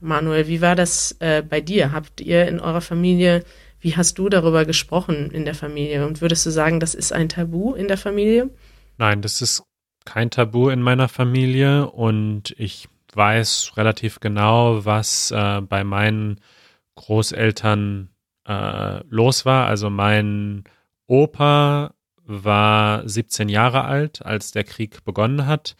[0.00, 1.92] Manuel, wie war das äh, bei dir?
[1.92, 3.42] Habt ihr in eurer Familie,
[3.80, 6.06] wie hast du darüber gesprochen in der Familie?
[6.06, 8.50] Und würdest du sagen, das ist ein Tabu in der Familie?
[8.98, 9.62] Nein, das ist
[10.04, 16.40] kein Tabu in meiner Familie und ich weiß relativ genau, was äh, bei meinen
[16.96, 18.10] Großeltern
[18.46, 19.66] äh, los war.
[19.66, 20.64] Also mein
[21.06, 25.76] Opa war 17 Jahre alt, als der Krieg begonnen hat.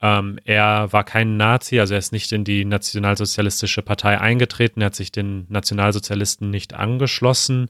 [0.00, 4.86] Ähm, er war kein Nazi, also er ist nicht in die nationalsozialistische Partei eingetreten, er
[4.86, 7.68] hat sich den Nationalsozialisten nicht angeschlossen,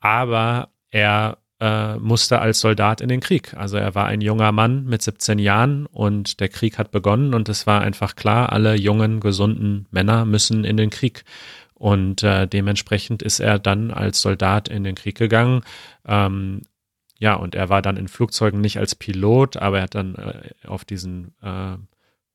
[0.00, 3.54] aber er äh, musste als Soldat in den Krieg.
[3.54, 7.48] Also er war ein junger Mann mit 17 Jahren und der Krieg hat begonnen und
[7.48, 11.24] es war einfach klar, alle jungen, gesunden Männer müssen in den Krieg.
[11.74, 15.62] Und äh, dementsprechend ist er dann als Soldat in den Krieg gegangen.
[16.06, 16.62] Ähm,
[17.18, 20.66] ja, und er war dann in Flugzeugen nicht als Pilot, aber er hat dann äh,
[20.66, 21.76] auf diesen äh,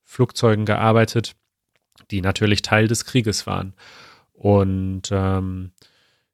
[0.03, 1.35] Flugzeugen gearbeitet,
[2.09, 3.73] die natürlich Teil des Krieges waren.
[4.33, 5.71] Und ähm,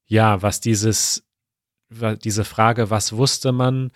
[0.05, 1.26] ja, was dieses,
[1.89, 3.91] diese Frage, was wusste man,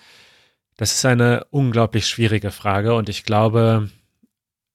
[0.78, 3.90] das ist eine unglaublich schwierige Frage und ich glaube,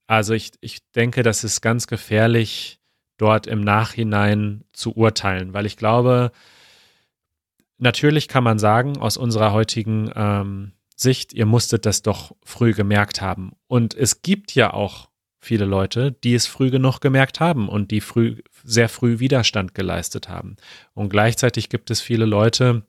[0.07, 2.79] also ich, ich denke, das ist ganz gefährlich,
[3.17, 6.31] dort im Nachhinein zu urteilen, weil ich glaube,
[7.77, 13.21] natürlich kann man sagen, aus unserer heutigen ähm, Sicht, ihr musstet das doch früh gemerkt
[13.21, 13.51] haben.
[13.67, 18.01] Und es gibt ja auch viele Leute, die es früh genug gemerkt haben und die
[18.01, 20.55] früh, sehr früh Widerstand geleistet haben.
[20.93, 22.83] Und gleichzeitig gibt es viele Leute,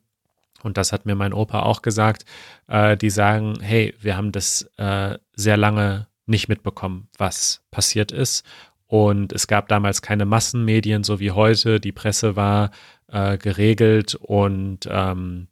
[0.63, 2.25] und das hat mir mein Opa auch gesagt,
[2.67, 8.45] äh, die sagen, hey, wir haben das äh, sehr lange nicht mitbekommen, was passiert ist.
[8.87, 11.79] Und es gab damals keine Massenmedien, so wie heute.
[11.79, 12.71] Die Presse war
[13.07, 15.47] äh, geregelt und ähm,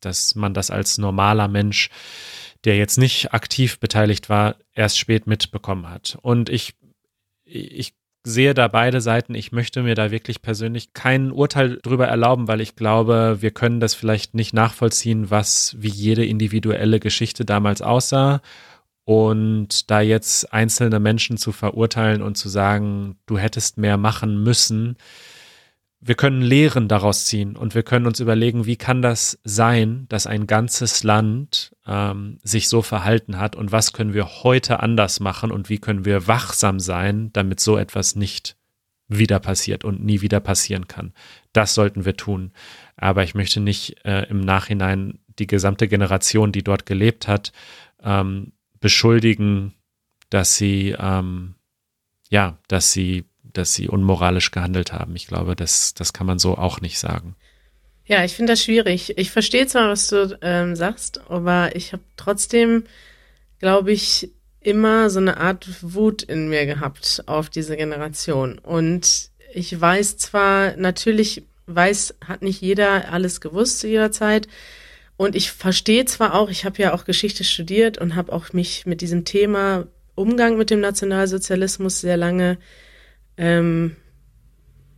[0.00, 1.90] dass man das als normaler Mensch,
[2.64, 6.18] der jetzt nicht aktiv beteiligt war, erst spät mitbekommen hat.
[6.22, 6.74] Und ich,
[7.44, 9.34] ich sehe da beide Seiten.
[9.34, 13.80] Ich möchte mir da wirklich persönlich kein Urteil drüber erlauben, weil ich glaube, wir können
[13.80, 18.40] das vielleicht nicht nachvollziehen, was wie jede individuelle Geschichte damals aussah.
[19.04, 24.96] Und da jetzt einzelne Menschen zu verurteilen und zu sagen, du hättest mehr machen müssen,
[26.02, 30.26] wir können Lehren daraus ziehen und wir können uns überlegen, wie kann das sein, dass
[30.26, 35.52] ein ganzes Land ähm, sich so verhalten hat und was können wir heute anders machen
[35.52, 38.56] und wie können wir wachsam sein, damit so etwas nicht
[39.08, 41.12] wieder passiert und nie wieder passieren kann.
[41.52, 42.52] Das sollten wir tun.
[42.96, 47.52] Aber ich möchte nicht äh, im Nachhinein die gesamte Generation, die dort gelebt hat,
[48.02, 49.74] ähm, beschuldigen,
[50.30, 51.56] dass sie, ähm,
[52.30, 55.16] ja, dass sie, dass sie unmoralisch gehandelt haben.
[55.16, 57.36] Ich glaube, das, das kann man so auch nicht sagen.
[58.06, 59.16] Ja, ich finde das schwierig.
[59.18, 62.84] Ich verstehe zwar, was du ähm, sagst, aber ich habe trotzdem,
[63.60, 68.58] glaube ich, immer so eine Art Wut in mir gehabt auf diese Generation.
[68.58, 74.48] Und ich weiß zwar, natürlich weiß, hat nicht jeder alles gewusst zu ihrer Zeit,
[75.20, 78.86] und ich verstehe zwar auch, ich habe ja auch Geschichte studiert und habe auch mich
[78.86, 82.56] mit diesem Thema Umgang mit dem Nationalsozialismus sehr lange,
[83.40, 83.96] ähm,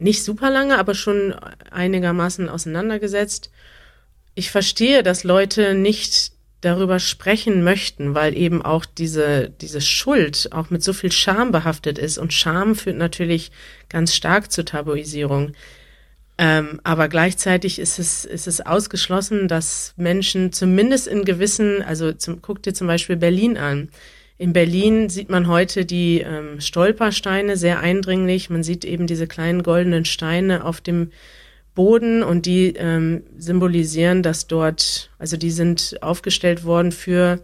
[0.01, 1.33] nicht super lange, aber schon
[1.71, 3.51] einigermaßen auseinandergesetzt.
[4.35, 10.71] Ich verstehe, dass Leute nicht darüber sprechen möchten, weil eben auch diese, diese Schuld auch
[10.71, 12.19] mit so viel Scham behaftet ist.
[12.19, 13.53] Und Scham führt natürlich
[13.89, 15.53] ganz stark zur Tabuisierung.
[16.39, 22.43] Ähm, aber gleichzeitig ist es, ist es ausgeschlossen, dass Menschen zumindest in gewissen, also zum,
[22.43, 23.91] guck dir zum Beispiel Berlin an.
[24.43, 28.51] In Berlin sieht man heute die ähm, Stolpersteine sehr eindringlich.
[28.51, 31.13] Man sieht eben diese kleinen goldenen Steine auf dem
[31.77, 37.39] Boden und die ähm, symbolisieren, dass dort, also die sind aufgestellt worden für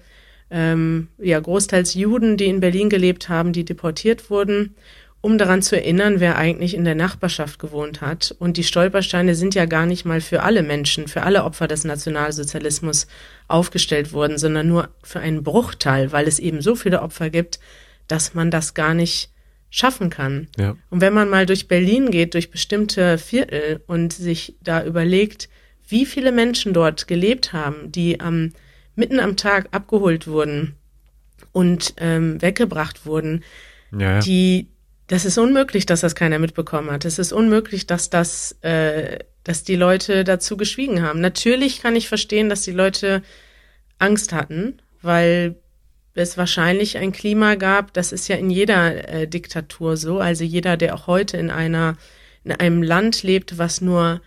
[0.50, 4.74] ähm, ja großteils Juden, die in Berlin gelebt haben, die deportiert wurden,
[5.28, 8.34] um daran zu erinnern, wer eigentlich in der Nachbarschaft gewohnt hat.
[8.38, 11.84] Und die Stolpersteine sind ja gar nicht mal für alle Menschen, für alle Opfer des
[11.84, 13.06] Nationalsozialismus
[13.46, 17.60] aufgestellt worden, sondern nur für einen Bruchteil, weil es eben so viele Opfer gibt,
[18.06, 19.30] dass man das gar nicht
[19.68, 20.48] schaffen kann.
[20.56, 20.76] Ja.
[20.88, 25.50] Und wenn man mal durch Berlin geht, durch bestimmte Viertel und sich da überlegt,
[25.88, 28.54] wie viele Menschen dort gelebt haben, die am
[28.94, 30.76] mitten am Tag abgeholt wurden
[31.52, 33.44] und ähm, weggebracht wurden,
[33.92, 34.20] Ja, ja.
[34.20, 34.68] die
[35.08, 37.04] das ist unmöglich, dass das keiner mitbekommen hat.
[37.04, 41.20] Es ist unmöglich, dass das, äh, dass die Leute dazu geschwiegen haben.
[41.20, 43.22] Natürlich kann ich verstehen, dass die Leute
[43.98, 45.56] Angst hatten, weil
[46.14, 50.18] es wahrscheinlich ein Klima gab, das ist ja in jeder äh, Diktatur so.
[50.18, 51.96] Also jeder, der auch heute in einer,
[52.44, 54.20] in einem Land lebt, was nur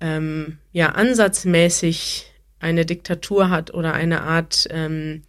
[0.00, 5.22] ähm, ja ansatzmäßig eine Diktatur hat oder eine Art ähm,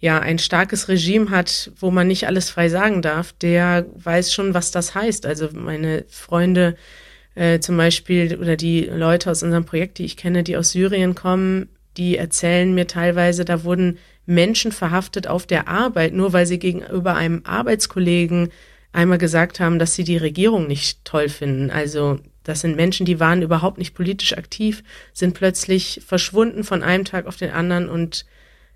[0.00, 4.54] ja ein starkes Regime hat, wo man nicht alles frei sagen darf, der weiß schon,
[4.54, 5.26] was das heißt.
[5.26, 6.76] Also meine Freunde
[7.34, 11.14] äh, zum Beispiel oder die Leute aus unserem Projekt, die ich kenne, die aus Syrien
[11.14, 16.58] kommen, die erzählen mir teilweise, da wurden Menschen verhaftet auf der Arbeit, nur weil sie
[16.58, 18.50] gegenüber einem Arbeitskollegen
[18.92, 21.70] einmal gesagt haben, dass sie die Regierung nicht toll finden.
[21.70, 24.82] Also das sind Menschen, die waren überhaupt nicht politisch aktiv,
[25.12, 28.24] sind plötzlich verschwunden von einem Tag auf den anderen und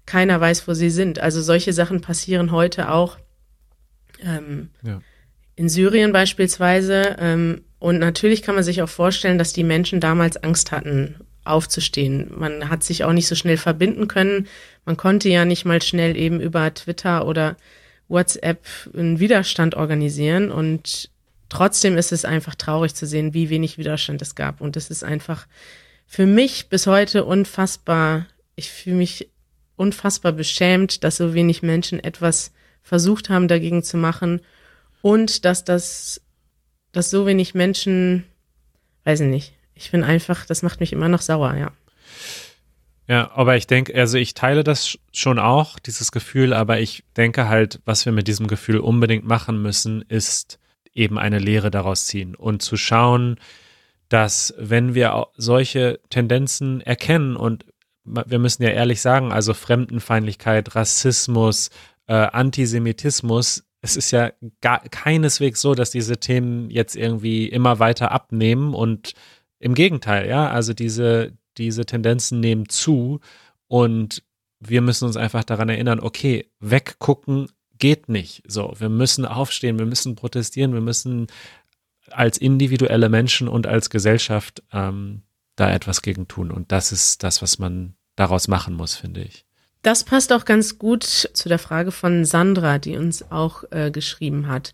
[0.06, 1.18] keiner weiß, wo sie sind.
[1.18, 3.18] Also solche Sachen passieren heute auch
[4.22, 5.00] ähm, Ja.
[5.56, 7.16] in Syrien beispielsweise.
[7.18, 12.30] Ähm, und natürlich kann man sich auch vorstellen, dass die Menschen damals Angst hatten, aufzustehen.
[12.34, 14.46] Man hat sich auch nicht so schnell verbinden können.
[14.86, 17.56] Man konnte ja nicht mal schnell eben über Twitter oder
[18.08, 18.64] WhatsApp
[18.96, 20.50] einen Widerstand organisieren.
[20.50, 21.10] Und
[21.50, 24.60] trotzdem ist es einfach traurig zu sehen, wie wenig Widerstand es gab.
[24.62, 25.46] Und es ist einfach
[26.06, 28.26] für mich bis heute unfassbar.
[28.56, 29.28] Ich fühle mich
[29.76, 34.40] unfassbar beschämt, dass so wenig Menschen etwas versucht haben, dagegen zu machen
[35.02, 36.20] und dass das,
[36.92, 38.24] dass so wenig Menschen,
[39.04, 39.54] weiß ich nicht.
[39.74, 41.72] Ich bin einfach, das macht mich immer noch sauer, ja.
[43.06, 47.04] Ja, aber ich denke, also ich teile das sch- schon auch, dieses Gefühl, aber ich
[47.16, 50.58] denke halt, was wir mit diesem Gefühl unbedingt machen müssen, ist
[50.94, 53.38] eben eine Lehre daraus ziehen und zu schauen,
[54.08, 57.66] dass wenn wir solche Tendenzen erkennen und
[58.04, 61.70] wir müssen ja ehrlich sagen, also Fremdenfeindlichkeit, Rassismus,
[62.06, 68.12] äh, Antisemitismus, es ist ja gar keineswegs so, dass diese Themen jetzt irgendwie immer weiter
[68.12, 69.12] abnehmen und
[69.58, 73.20] im Gegenteil, ja, also diese, diese Tendenzen nehmen zu
[73.68, 74.22] und
[74.60, 78.42] wir müssen uns einfach daran erinnern, okay, weggucken geht nicht.
[78.46, 81.26] So, wir müssen aufstehen, wir müssen protestieren, wir müssen
[82.10, 85.22] als individuelle Menschen und als Gesellschaft ähm,
[85.56, 86.50] da etwas gegen tun.
[86.50, 89.44] Und das ist das, was man daraus machen muss, finde ich.
[89.82, 94.48] Das passt auch ganz gut zu der Frage von Sandra, die uns auch äh, geschrieben
[94.48, 94.72] hat.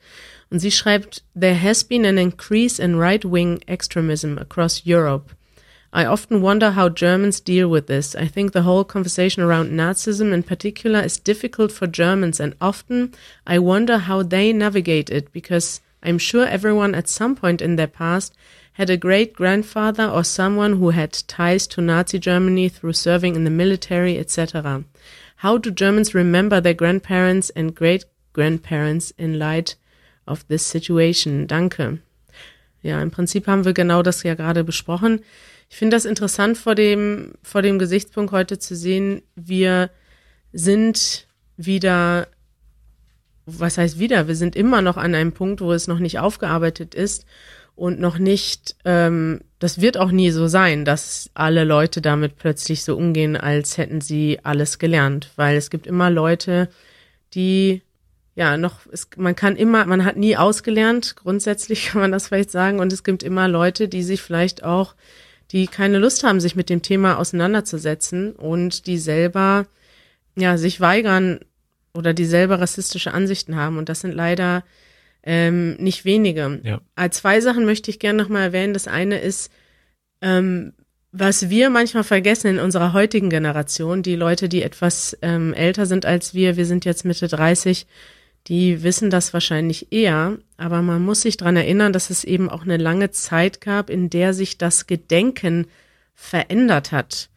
[0.51, 5.35] Und sie schreibt, There has been an increase in right-wing extremism across Europe.
[5.93, 8.15] I often wonder how Germans deal with this.
[8.15, 13.13] I think the whole conversation around Nazism in particular is difficult for Germans, and often
[13.45, 17.89] I wonder how they navigate it because I'm sure everyone at some point in their
[17.89, 18.37] past
[18.81, 23.45] had a great grandfather or someone who had ties to Nazi Germany through serving in
[23.45, 24.85] the military, etc.
[25.37, 29.77] How do Germans remember their grandparents and great grandparents in light
[30.27, 31.47] of this situation?
[31.47, 31.99] Danke.
[32.81, 35.21] Ja, im Prinzip haben wir genau das ja gerade besprochen.
[35.69, 39.91] Ich finde das interessant vor dem, vor dem Gesichtspunkt heute zu sehen, wir
[40.55, 41.27] sind
[41.59, 42.29] wieder,
[43.45, 44.27] was heißt wieder?
[44.27, 47.27] Wir sind immer noch an einem Punkt, wo es noch nicht aufgearbeitet ist
[47.81, 52.85] und noch nicht, ähm, das wird auch nie so sein, dass alle Leute damit plötzlich
[52.85, 56.69] so umgehen, als hätten sie alles gelernt, weil es gibt immer Leute,
[57.33, 57.81] die
[58.35, 62.51] ja noch, es, man kann immer, man hat nie ausgelernt, grundsätzlich kann man das vielleicht
[62.51, 64.95] sagen, und es gibt immer Leute, die sich vielleicht auch,
[65.51, 69.65] die keine Lust haben, sich mit dem Thema auseinanderzusetzen und die selber
[70.37, 71.41] ja sich weigern
[71.95, 73.79] oder die selber rassistische Ansichten haben.
[73.79, 74.65] Und das sind leider
[75.23, 76.61] ähm, nicht wenige.
[76.63, 76.81] Ja.
[76.95, 78.75] Als zwei Sachen möchte ich gerne nochmal erwähnen.
[78.75, 79.51] Das eine ist,
[80.21, 80.73] ähm,
[81.13, 86.07] was wir manchmal vergessen in unserer heutigen Generation, die Leute, die etwas ähm, älter sind
[86.07, 87.87] als wir, wir sind jetzt Mitte 30,
[88.47, 92.63] die wissen das wahrscheinlich eher, aber man muss sich dran erinnern, dass es eben auch
[92.63, 95.67] eine lange Zeit gab, in der sich das Gedenken
[96.15, 97.29] verändert hat.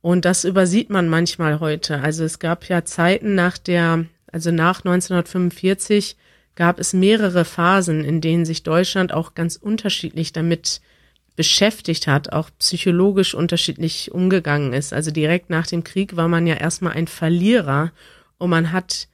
[0.00, 2.00] Und das übersieht man manchmal heute.
[2.00, 6.16] Also es gab ja Zeiten nach der, also nach 1945
[6.54, 10.80] gab es mehrere Phasen, in denen sich Deutschland auch ganz unterschiedlich damit
[11.34, 14.92] beschäftigt hat, auch psychologisch unterschiedlich umgegangen ist.
[14.92, 17.92] Also direkt nach dem Krieg war man ja erstmal ein Verlierer
[18.38, 19.08] und man hat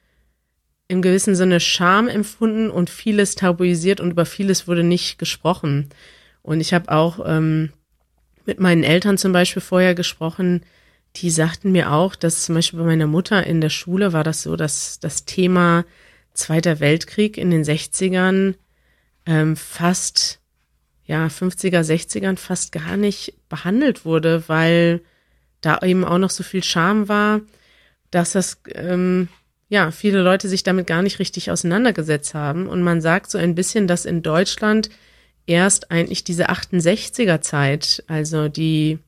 [0.88, 5.90] im gewissen Sinne Scham empfunden und vieles tabuisiert und über vieles wurde nicht gesprochen.
[6.42, 7.70] Und ich habe auch ähm,
[8.46, 10.62] mit meinen Eltern zum Beispiel vorher gesprochen,
[11.16, 14.42] die sagten mir auch, dass zum Beispiel bei meiner Mutter in der Schule war das
[14.42, 15.84] so, dass das Thema
[16.38, 18.54] Zweiter Weltkrieg in den 60ern
[19.26, 20.40] ähm, fast,
[21.04, 25.02] ja, 50er, 60ern fast gar nicht behandelt wurde, weil
[25.60, 27.40] da eben auch noch so viel Scham war,
[28.10, 29.28] dass das ähm,
[29.68, 32.68] ja, viele Leute sich damit gar nicht richtig auseinandergesetzt haben.
[32.68, 34.88] Und man sagt so ein bisschen, dass in Deutschland
[35.46, 38.98] erst eigentlich diese 68er Zeit, also die,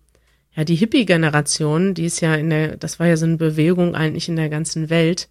[0.55, 4.28] ja, die Hippie-Generation, die ist ja in der, das war ja so eine Bewegung eigentlich
[4.28, 5.28] in der ganzen Welt,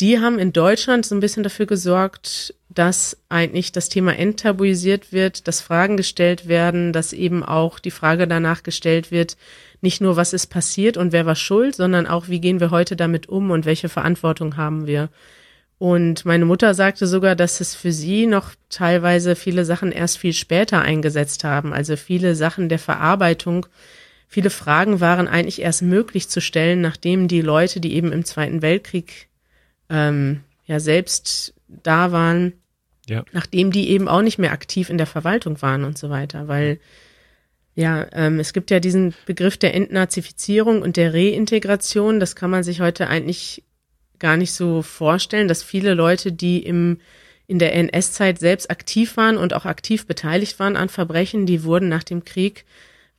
[0.00, 5.48] die haben in Deutschland so ein bisschen dafür gesorgt, dass eigentlich das Thema enttabuisiert wird,
[5.48, 9.36] dass Fragen gestellt werden, dass eben auch die Frage danach gestellt wird,
[9.80, 12.96] nicht nur, was ist passiert und wer war schuld, sondern auch, wie gehen wir heute
[12.96, 15.08] damit um und welche Verantwortung haben wir.
[15.78, 20.32] Und meine Mutter sagte sogar, dass es für sie noch teilweise viele Sachen erst viel
[20.32, 21.72] später eingesetzt haben.
[21.72, 23.66] Also viele Sachen der Verarbeitung,
[24.26, 28.60] viele Fragen waren eigentlich erst möglich zu stellen, nachdem die Leute, die eben im Zweiten
[28.60, 29.27] Weltkrieg
[29.88, 32.54] ähm, ja selbst da waren,
[33.06, 33.24] ja.
[33.32, 36.78] nachdem die eben auch nicht mehr aktiv in der Verwaltung waren und so weiter, weil
[37.74, 42.18] ja, ähm, es gibt ja diesen Begriff der Entnazifizierung und der Reintegration.
[42.18, 43.62] Das kann man sich heute eigentlich
[44.18, 46.98] gar nicht so vorstellen, dass viele Leute, die im
[47.48, 51.88] in der NS-Zeit selbst aktiv waren und auch aktiv beteiligt waren an Verbrechen, die wurden
[51.88, 52.66] nach dem Krieg,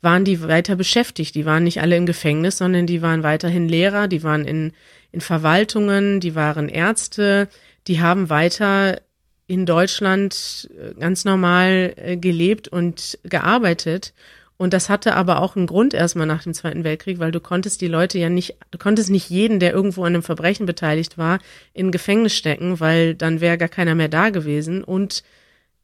[0.01, 1.34] waren die weiter beschäftigt.
[1.36, 4.72] Die waren nicht alle im Gefängnis, sondern die waren weiterhin Lehrer, die waren in,
[5.12, 7.47] in Verwaltungen, die waren Ärzte,
[7.88, 9.01] die haben weiter
[9.47, 14.14] in Deutschland äh, ganz normal äh, gelebt und gearbeitet.
[14.57, 17.80] Und das hatte aber auch einen Grund erstmal nach dem Zweiten Weltkrieg, weil du konntest
[17.82, 21.39] die Leute ja nicht, du konntest nicht jeden, der irgendwo an einem Verbrechen beteiligt war,
[21.74, 24.84] in Gefängnis stecken, weil dann wäre gar keiner mehr da gewesen.
[24.84, 25.24] Und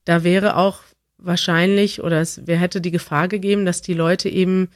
[0.04, 0.82] da wäre auch
[1.18, 4.70] wahrscheinlich oder es wer hätte die Gefahr gegeben, dass die Leute eben,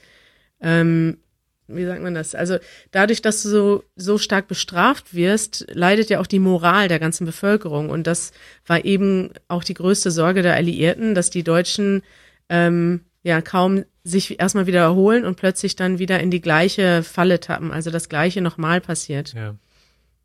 [0.62, 1.18] ähm,
[1.70, 2.36] wie sagt man das?
[2.36, 2.58] Also
[2.92, 7.26] dadurch, dass du so, so stark bestraft wirst, leidet ja auch die Moral der ganzen
[7.26, 7.90] Bevölkerung.
[7.90, 8.32] Und das
[8.66, 12.02] war eben auch die größte Sorge der Alliierten, dass die Deutschen
[12.50, 17.40] ähm, ja kaum sich erstmal wieder erholen und plötzlich dann wieder in die gleiche Falle
[17.40, 19.34] tappen, also das gleiche nochmal passiert.
[19.34, 19.56] Ja.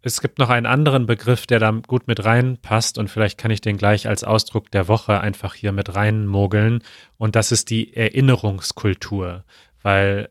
[0.06, 3.62] Es gibt noch einen anderen Begriff, der da gut mit reinpasst und vielleicht kann ich
[3.62, 6.82] den gleich als Ausdruck der Woche einfach hier mit reinmogeln
[7.16, 9.44] und das ist die Erinnerungskultur,
[9.82, 10.28] weil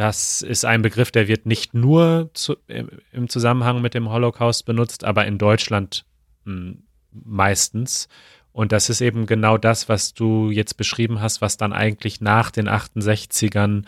[0.00, 2.56] das ist ein Begriff, der wird nicht nur zu,
[3.12, 6.06] im Zusammenhang mit dem Holocaust benutzt, aber in Deutschland
[6.46, 8.08] hm, meistens.
[8.50, 12.50] Und das ist eben genau das, was du jetzt beschrieben hast, was dann eigentlich nach
[12.50, 13.84] den 68ern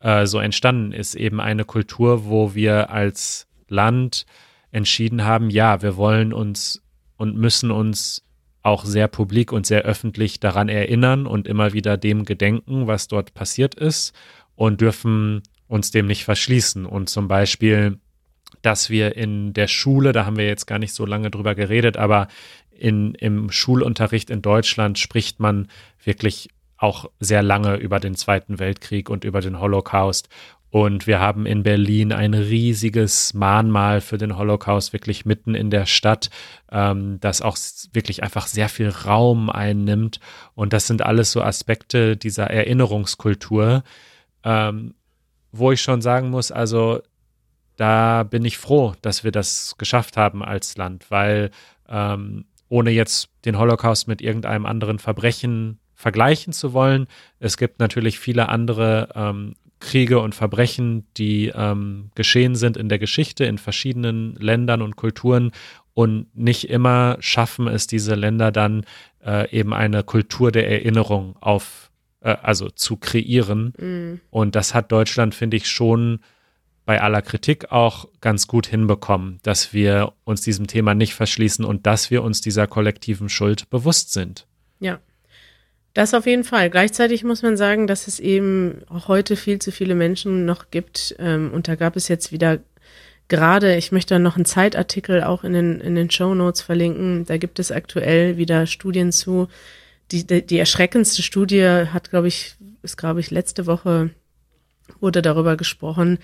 [0.00, 1.14] äh, so entstanden ist.
[1.14, 4.26] Eben eine Kultur, wo wir als Land
[4.72, 6.82] entschieden haben, ja, wir wollen uns
[7.16, 8.26] und müssen uns
[8.62, 13.32] auch sehr publik und sehr öffentlich daran erinnern und immer wieder dem gedenken, was dort
[13.32, 14.12] passiert ist
[14.60, 16.84] und dürfen uns dem nicht verschließen.
[16.84, 17.98] Und zum Beispiel,
[18.60, 21.96] dass wir in der Schule, da haben wir jetzt gar nicht so lange drüber geredet,
[21.96, 22.28] aber
[22.70, 25.68] in, im Schulunterricht in Deutschland spricht man
[26.04, 30.28] wirklich auch sehr lange über den Zweiten Weltkrieg und über den Holocaust.
[30.68, 35.86] Und wir haben in Berlin ein riesiges Mahnmal für den Holocaust, wirklich mitten in der
[35.86, 36.28] Stadt,
[36.70, 37.56] ähm, das auch
[37.94, 40.20] wirklich einfach sehr viel Raum einnimmt.
[40.54, 43.84] Und das sind alles so Aspekte dieser Erinnerungskultur,
[44.44, 44.94] ähm,
[45.52, 47.00] wo ich schon sagen muss, also
[47.76, 51.50] da bin ich froh, dass wir das geschafft haben als Land, weil
[51.88, 57.06] ähm, ohne jetzt den Holocaust mit irgendeinem anderen Verbrechen vergleichen zu wollen.
[57.38, 62.98] Es gibt natürlich viele andere ähm, Kriege und Verbrechen, die ähm, geschehen sind in der
[62.98, 65.52] Geschichte in verschiedenen Ländern und Kulturen
[65.94, 68.84] und nicht immer schaffen es diese Länder dann
[69.24, 71.89] äh, eben eine Kultur der Erinnerung auf,
[72.20, 73.72] äh, also zu kreieren.
[73.78, 74.20] Mhm.
[74.30, 76.20] Und das hat Deutschland, finde ich, schon
[76.84, 81.86] bei aller Kritik auch ganz gut hinbekommen, dass wir uns diesem Thema nicht verschließen und
[81.86, 84.46] dass wir uns dieser kollektiven Schuld bewusst sind.
[84.80, 84.98] Ja.
[85.94, 86.70] Das auf jeden Fall.
[86.70, 91.16] Gleichzeitig muss man sagen, dass es eben auch heute viel zu viele Menschen noch gibt.
[91.18, 92.60] Ähm, und da gab es jetzt wieder
[93.28, 97.24] gerade, ich möchte noch einen Zeitartikel auch in den, in den Show Notes verlinken.
[97.26, 99.48] Da gibt es aktuell wieder Studien zu.
[100.12, 104.10] Die, die, die erschreckendste Studie hat, glaube ich, ist, glaube ich, letzte Woche
[105.00, 106.18] wurde darüber gesprochen,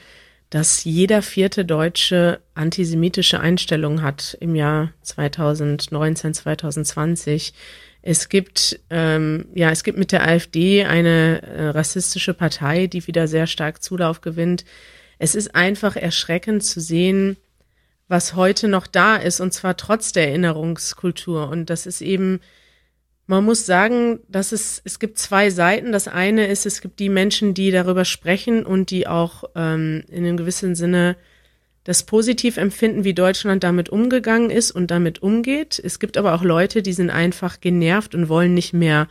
[0.51, 7.53] dass jeder vierte Deutsche antisemitische Einstellungen hat im Jahr 2019, 2020.
[8.03, 13.26] Es gibt, ähm, ja, es gibt mit der AfD eine äh, rassistische Partei, die wieder
[13.26, 14.64] sehr stark Zulauf gewinnt.
[15.18, 17.37] Es ist einfach erschreckend zu sehen,
[18.07, 21.49] was heute noch da ist, und zwar trotz der Erinnerungskultur.
[21.49, 22.41] Und das ist eben,
[23.27, 25.93] man muss sagen, dass es, es gibt zwei Seiten.
[25.93, 30.24] Das eine ist, es gibt die Menschen, die darüber sprechen und die auch ähm, in
[30.24, 31.16] einem gewissen Sinne
[31.83, 35.81] das positiv empfinden, wie Deutschland damit umgegangen ist und damit umgeht.
[35.83, 39.09] Es gibt aber auch Leute, die sind einfach genervt und wollen nicht mehr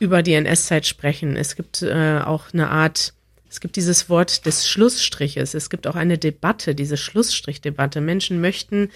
[0.00, 1.36] über die NS-Zeit sprechen.
[1.36, 3.12] Es gibt äh, auch eine Art,
[3.48, 5.54] es gibt dieses Wort des Schlussstriches.
[5.54, 8.00] Es gibt auch eine Debatte, diese Schlussstrichdebatte.
[8.00, 8.90] Menschen möchten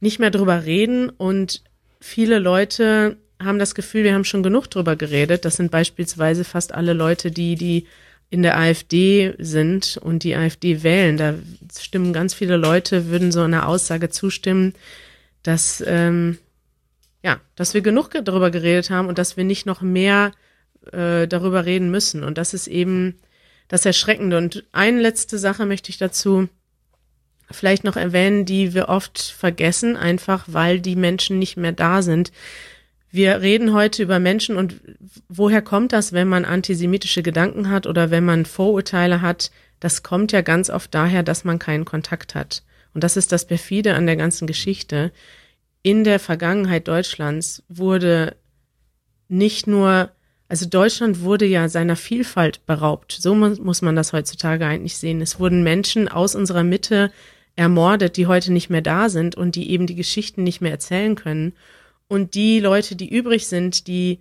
[0.00, 1.62] nicht mehr drüber reden und
[2.00, 5.44] viele Leute haben das Gefühl, wir haben schon genug drüber geredet.
[5.44, 7.86] Das sind beispielsweise fast alle Leute, die die
[8.32, 11.34] in der AfD sind und die AfD wählen, da
[11.78, 14.72] stimmen ganz viele Leute, würden so einer Aussage zustimmen,
[15.42, 16.38] dass, ähm,
[17.22, 20.32] ja, dass wir genug darüber geredet haben und dass wir nicht noch mehr
[20.92, 22.24] äh, darüber reden müssen.
[22.24, 23.16] Und das ist eben
[23.68, 24.38] das Erschreckende.
[24.38, 26.48] Und eine letzte Sache möchte ich dazu
[27.50, 32.32] vielleicht noch erwähnen, die wir oft vergessen, einfach weil die Menschen nicht mehr da sind.
[33.14, 34.80] Wir reden heute über Menschen und
[35.28, 39.50] woher kommt das, wenn man antisemitische Gedanken hat oder wenn man Vorurteile hat?
[39.80, 42.62] Das kommt ja ganz oft daher, dass man keinen Kontakt hat.
[42.94, 45.12] Und das ist das perfide an der ganzen Geschichte.
[45.82, 48.34] In der Vergangenheit Deutschlands wurde
[49.28, 50.10] nicht nur,
[50.48, 53.12] also Deutschland wurde ja seiner Vielfalt beraubt.
[53.12, 55.20] So muss man das heutzutage eigentlich sehen.
[55.20, 57.12] Es wurden Menschen aus unserer Mitte
[57.56, 61.14] ermordet, die heute nicht mehr da sind und die eben die Geschichten nicht mehr erzählen
[61.14, 61.52] können.
[62.12, 64.18] Und die Leute, die übrig sind, die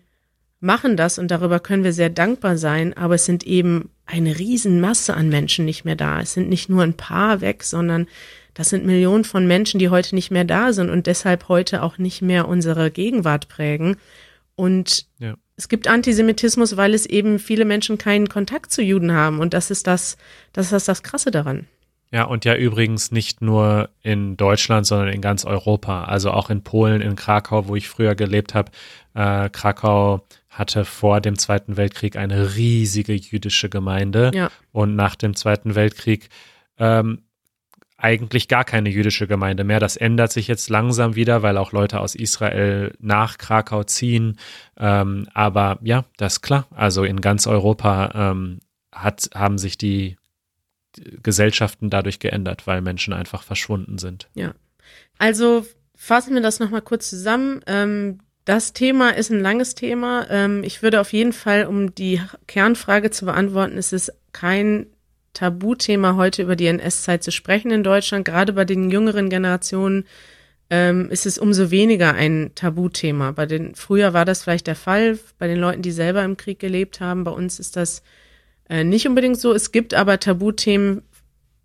[0.61, 5.13] machen das und darüber können wir sehr dankbar sein, aber es sind eben eine Riesenmasse
[5.13, 6.21] an Menschen nicht mehr da.
[6.21, 8.07] Es sind nicht nur ein paar weg, sondern
[8.53, 11.97] das sind Millionen von Menschen, die heute nicht mehr da sind und deshalb heute auch
[11.97, 13.97] nicht mehr unsere Gegenwart prägen.
[14.55, 15.35] Und ja.
[15.57, 19.41] es gibt Antisemitismus, weil es eben viele Menschen keinen Kontakt zu Juden haben.
[19.41, 20.15] Und das ist das,
[20.53, 21.67] das ist das Krasse daran.
[22.11, 26.03] Ja, und ja übrigens nicht nur in Deutschland, sondern in ganz Europa.
[26.03, 28.71] Also auch in Polen, in Krakau, wo ich früher gelebt habe.
[29.13, 34.31] Äh, Krakau hatte vor dem Zweiten Weltkrieg eine riesige jüdische Gemeinde.
[34.33, 34.51] Ja.
[34.73, 36.27] Und nach dem Zweiten Weltkrieg
[36.77, 37.21] ähm,
[37.97, 39.79] eigentlich gar keine jüdische Gemeinde mehr.
[39.79, 44.37] Das ändert sich jetzt langsam wieder, weil auch Leute aus Israel nach Krakau ziehen.
[44.77, 46.67] Ähm, aber ja, das ist klar.
[46.71, 48.59] Also in ganz Europa ähm,
[48.91, 50.17] hat, haben sich die
[51.23, 54.29] Gesellschaften dadurch geändert, weil Menschen einfach verschwunden sind.
[54.33, 54.53] Ja.
[55.17, 55.65] Also
[55.95, 57.61] fassen wir das nochmal kurz zusammen.
[57.67, 60.27] Ähm, das Thema ist ein langes Thema.
[60.29, 64.87] Ähm, ich würde auf jeden Fall, um die Kernfrage zu beantworten, es ist kein
[65.33, 68.25] Tabuthema, heute über die NS-Zeit zu sprechen in Deutschland.
[68.25, 70.05] Gerade bei den jüngeren Generationen
[70.69, 73.31] ähm, ist es umso weniger ein Tabuthema.
[73.31, 76.59] Bei den, früher war das vielleicht der Fall, bei den Leuten, die selber im Krieg
[76.59, 77.23] gelebt haben.
[77.23, 78.03] Bei uns ist das
[78.71, 79.53] äh, nicht unbedingt so.
[79.53, 81.01] Es gibt aber Tabuthemen,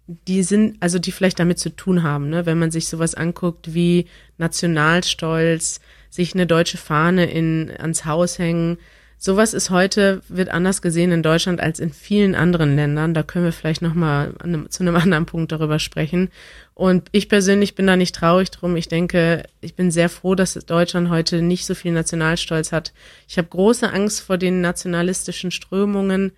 [0.08, 2.46] die sind, also die vielleicht damit zu tun haben, ne?
[2.46, 4.06] wenn man sich sowas anguckt wie
[4.38, 5.80] Nationalstolz,
[6.10, 8.78] sich eine deutsche Fahne in, ans Haus hängen.
[9.18, 13.14] Sowas ist heute, wird anders gesehen in Deutschland als in vielen anderen Ländern.
[13.14, 14.34] Da können wir vielleicht nochmal
[14.68, 16.30] zu einem anderen Punkt darüber sprechen.
[16.74, 18.74] Und ich persönlich bin da nicht traurig drum.
[18.76, 22.92] Ich denke, ich bin sehr froh, dass Deutschland heute nicht so viel Nationalstolz hat.
[23.28, 26.32] Ich habe große Angst vor den nationalistischen Strömungen,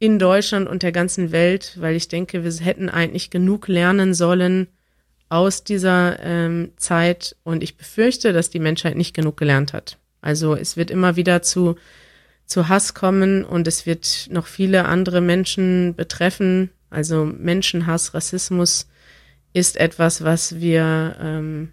[0.00, 4.66] in Deutschland und der ganzen Welt, weil ich denke, wir hätten eigentlich genug lernen sollen
[5.28, 9.98] aus dieser ähm, Zeit und ich befürchte, dass die Menschheit nicht genug gelernt hat.
[10.22, 11.76] Also es wird immer wieder zu,
[12.46, 16.70] zu Hass kommen und es wird noch viele andere Menschen betreffen.
[16.88, 18.88] Also Menschenhass, Rassismus
[19.52, 21.72] ist etwas, was wir, ähm,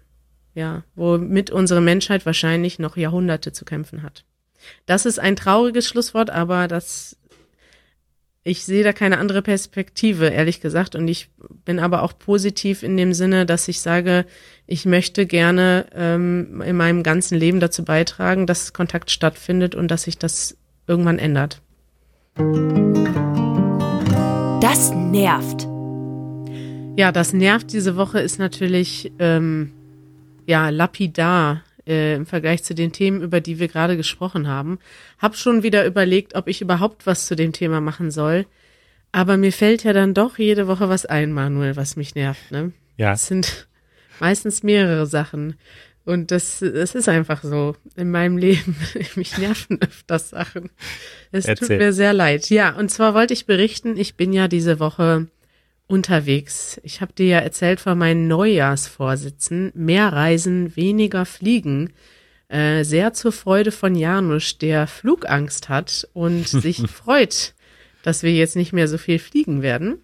[0.54, 4.24] ja, womit unsere Menschheit wahrscheinlich noch Jahrhunderte zu kämpfen hat.
[4.86, 7.16] Das ist ein trauriges Schlusswort, aber das
[8.48, 10.94] ich sehe da keine andere Perspektive, ehrlich gesagt.
[10.94, 11.28] Und ich
[11.66, 14.24] bin aber auch positiv in dem Sinne, dass ich sage,
[14.66, 20.04] ich möchte gerne ähm, in meinem ganzen Leben dazu beitragen, dass Kontakt stattfindet und dass
[20.04, 21.60] sich das irgendwann ändert.
[24.62, 25.68] Das nervt.
[26.96, 29.72] Ja, das nervt diese Woche ist natürlich ähm,
[30.46, 34.78] ja lapidar äh, im Vergleich zu den Themen, über die wir gerade gesprochen haben.
[35.18, 38.46] Hab schon wieder überlegt, ob ich überhaupt was zu dem Thema machen soll.
[39.10, 42.50] Aber mir fällt ja dann doch jede Woche was ein, Manuel, was mich nervt.
[42.50, 42.72] Ne?
[42.96, 43.14] Ja.
[43.14, 43.66] Es sind
[44.20, 45.54] meistens mehrere Sachen.
[46.04, 48.76] Und das, das ist einfach so in meinem Leben.
[49.14, 50.70] Mich nerven öfters Sachen.
[51.32, 52.48] Es tut mir sehr leid.
[52.48, 55.26] Ja, und zwar wollte ich berichten, ich bin ja diese Woche
[55.88, 56.80] unterwegs.
[56.84, 61.92] Ich habe dir ja erzählt von meinen Neujahrsvorsitzen, mehr reisen, weniger fliegen,
[62.48, 67.54] Äh, sehr zur Freude von Janusz, der Flugangst hat und sich freut,
[68.02, 69.98] dass wir jetzt nicht mehr so viel fliegen werden.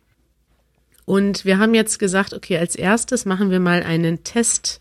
[1.06, 4.80] Und wir haben jetzt gesagt, okay, als erstes machen wir mal einen Test,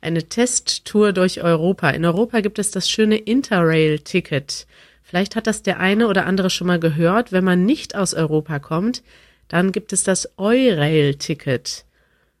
[0.00, 1.90] eine Testtour durch Europa.
[1.90, 4.66] In Europa gibt es das schöne Interrail-Ticket.
[5.02, 7.32] Vielleicht hat das der eine oder andere schon mal gehört.
[7.32, 9.02] Wenn man nicht aus Europa kommt,
[9.48, 11.84] dann gibt es das Eurail-Ticket.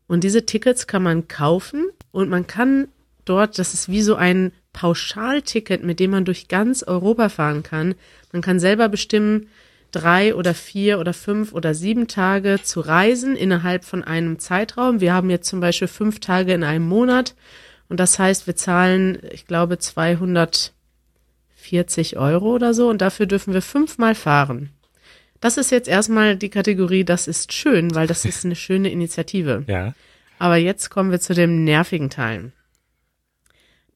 [0.06, 2.88] Und diese Tickets kann man kaufen und man kann
[3.24, 7.94] dort, das ist wie so ein Pauschalticket, mit dem man durch ganz Europa fahren kann.
[8.32, 9.48] Man kann selber bestimmen,
[9.92, 15.00] drei oder vier oder fünf oder sieben Tage zu reisen innerhalb von einem Zeitraum.
[15.00, 17.34] Wir haben jetzt zum Beispiel fünf Tage in einem Monat
[17.88, 20.72] und das heißt, wir zahlen, ich glaube, 240
[22.16, 24.70] Euro oder so und dafür dürfen wir fünfmal fahren.
[25.44, 29.62] Das ist jetzt erstmal die Kategorie, das ist schön, weil das ist eine schöne Initiative.
[29.68, 29.92] Ja.
[30.38, 32.52] Aber jetzt kommen wir zu dem nervigen Teil.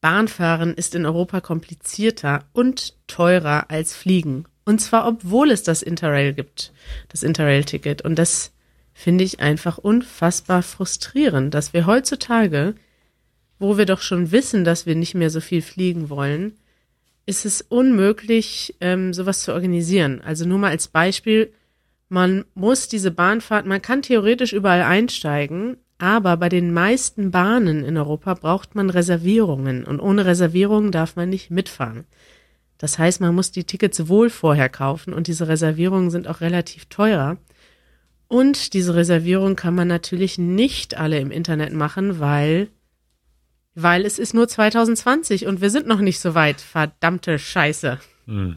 [0.02, 4.44] Bahnfahren ist in Europa komplizierter und teurer als Fliegen.
[4.66, 6.74] Und zwar, obwohl es das Interrail gibt,
[7.08, 8.02] das Interrail-Ticket.
[8.02, 8.52] Und das
[8.92, 12.74] finde ich einfach unfassbar frustrierend, dass wir heutzutage,
[13.58, 16.58] wo wir doch schon wissen, dass wir nicht mehr so viel fliegen wollen,
[17.28, 20.22] ist es unmöglich, ähm, sowas zu organisieren.
[20.24, 21.52] Also nur mal als Beispiel,
[22.08, 27.98] man muss diese Bahnfahrt, man kann theoretisch überall einsteigen, aber bei den meisten Bahnen in
[27.98, 32.06] Europa braucht man Reservierungen und ohne Reservierungen darf man nicht mitfahren.
[32.78, 36.86] Das heißt, man muss die Tickets wohl vorher kaufen und diese Reservierungen sind auch relativ
[36.86, 37.36] teurer.
[38.28, 42.68] Und diese Reservierung kann man natürlich nicht alle im Internet machen, weil,
[43.82, 46.60] weil es ist nur 2020 und wir sind noch nicht so weit.
[46.60, 47.98] Verdammte Scheiße.
[48.26, 48.56] Hm.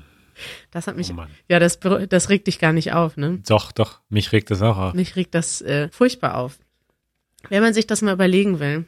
[0.72, 3.40] Das hat mich, Oh ja, das, das regt dich gar nicht auf, ne?
[3.48, 4.94] Doch, doch, mich regt das auch auf.
[4.96, 6.58] Mich regt das äh, furchtbar auf.
[7.50, 8.86] Wenn man sich das mal überlegen will.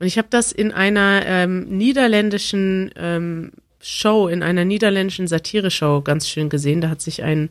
[0.00, 6.28] Und ich habe das in einer ähm, niederländischen ähm, Show, in einer niederländischen Satire-Show ganz
[6.28, 6.80] schön gesehen.
[6.80, 7.50] Da hat sich ein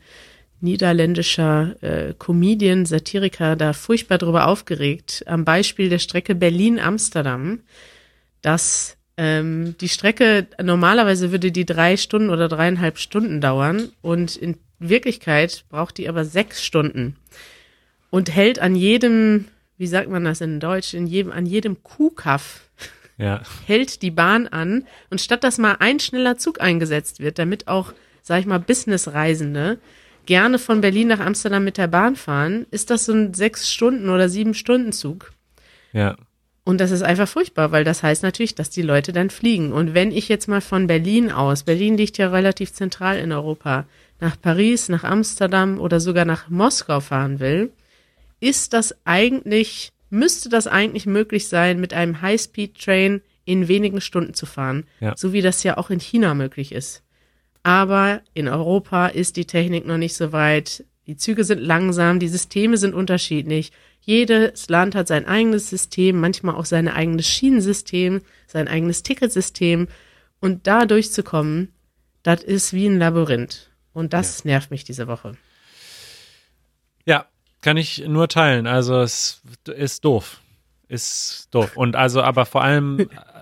[0.60, 7.60] niederländischer äh, Comedian, Satiriker da furchtbar drüber aufgeregt, am Beispiel der Strecke Berlin-Amsterdam,
[8.46, 14.58] dass ähm, die Strecke, normalerweise würde die drei Stunden oder dreieinhalb Stunden dauern und in
[14.78, 17.16] Wirklichkeit braucht die aber sechs Stunden
[18.12, 19.46] und hält an jedem,
[19.78, 22.62] wie sagt man das in Deutsch, in jedem, an jedem Kuhkaff
[23.18, 23.42] Ja.
[23.66, 27.94] hält die Bahn an und statt dass mal ein schneller Zug eingesetzt wird, damit auch,
[28.22, 29.80] sag ich mal, Businessreisende
[30.26, 34.10] gerne von Berlin nach Amsterdam mit der Bahn fahren, ist das so ein sechs Stunden
[34.10, 35.32] oder sieben Stunden Zug.
[35.94, 36.18] Ja.
[36.66, 39.72] Und das ist einfach furchtbar, weil das heißt natürlich, dass die Leute dann fliegen.
[39.72, 43.86] Und wenn ich jetzt mal von Berlin aus, Berlin liegt ja relativ zentral in Europa,
[44.20, 47.72] nach Paris, nach Amsterdam oder sogar nach Moskau fahren will,
[48.40, 54.48] ist das eigentlich, müsste das eigentlich möglich sein, mit einem High-Speed-Train in wenigen Stunden zu
[54.48, 54.86] fahren.
[55.00, 55.14] Ja.
[55.16, 57.04] So wie das ja auch in China möglich ist.
[57.62, 60.84] Aber in Europa ist die Technik noch nicht so weit.
[61.08, 63.72] Die Züge sind langsam, die Systeme sind unterschiedlich.
[64.02, 69.88] Jedes Land hat sein eigenes System, manchmal auch sein eigenes Schienensystem, sein eigenes Ticketsystem.
[70.40, 71.74] Und da durchzukommen,
[72.24, 73.70] das ist wie ein Labyrinth.
[73.94, 75.38] Und das nervt mich diese Woche.
[77.06, 77.28] Ja,
[77.62, 78.68] kann ich nur teilen.
[78.68, 80.42] Also es ist doof.
[80.88, 81.78] Ist doof.
[81.78, 83.10] Und also aber vor allem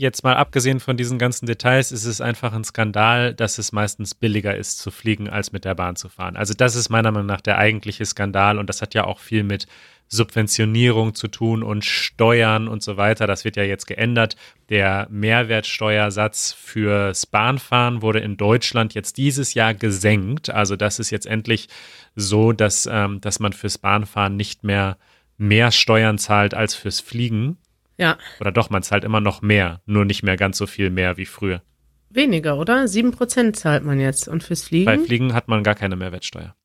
[0.00, 4.14] jetzt mal abgesehen von diesen ganzen Details ist es einfach ein Skandal, dass es meistens
[4.14, 6.36] billiger ist zu fliegen, als mit der Bahn zu fahren.
[6.36, 9.44] Also das ist meiner Meinung nach der eigentliche Skandal und das hat ja auch viel
[9.44, 9.66] mit
[10.08, 13.26] Subventionierung zu tun und Steuern und so weiter.
[13.26, 14.36] Das wird ja jetzt geändert.
[14.68, 20.50] Der Mehrwertsteuersatz fürs Bahnfahren wurde in Deutschland jetzt dieses Jahr gesenkt.
[20.50, 21.68] Also das ist jetzt endlich
[22.16, 24.96] so, dass, ähm, dass man fürs Bahnfahren nicht mehr
[25.36, 27.56] mehr Steuern zahlt als fürs Fliegen.
[28.00, 31.18] Ja, Oder doch, man zahlt immer noch mehr, nur nicht mehr ganz so viel mehr
[31.18, 31.62] wie früher.
[32.08, 32.88] weniger, oder?
[32.88, 34.26] Sieben Prozent zahlt man jetzt.
[34.26, 35.04] Und fürs Bei Fliegen?
[35.04, 36.56] Fliegen hat man gar keine Mehrwertsteuer.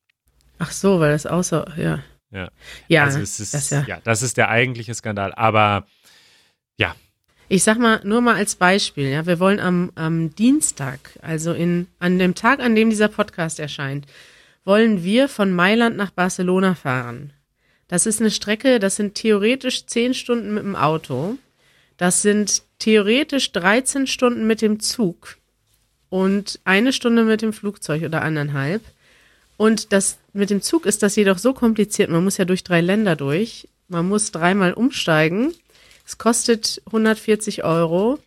[0.58, 2.02] Ach so, weil das außer, ja.
[2.30, 2.50] Ja.
[2.88, 3.84] Ja, also es ist, das ja.
[3.86, 4.00] ja.
[4.02, 5.32] das ist der eigentliche Skandal.
[5.34, 5.86] Aber
[6.78, 6.96] ja,
[7.48, 11.86] Ich sag mal, nur mal als Beispiel, ja, wir wollen am, am Dienstag, also in,
[12.00, 14.06] an dem Tag, an dem dieser Podcast erscheint,
[14.64, 17.32] wollen wir von Mailand nach Barcelona fahren.
[17.88, 21.38] Das ist eine Strecke, das sind theoretisch zehn Stunden mit dem Auto.
[21.96, 25.38] Das sind theoretisch 13 Stunden mit dem Zug
[26.10, 28.82] und eine Stunde mit dem Flugzeug oder anderthalb.
[29.56, 32.10] Und das mit dem Zug ist das jedoch so kompliziert.
[32.10, 33.68] Man muss ja durch drei Länder durch.
[33.88, 35.54] Man muss dreimal umsteigen.
[36.04, 38.18] Es kostet 140 Euro.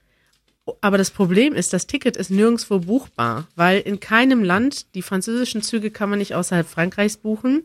[0.82, 5.64] Aber das Problem ist, das Ticket ist nirgendwo buchbar, weil in keinem Land, die französischen
[5.64, 7.64] Züge kann man nicht außerhalb Frankreichs buchen.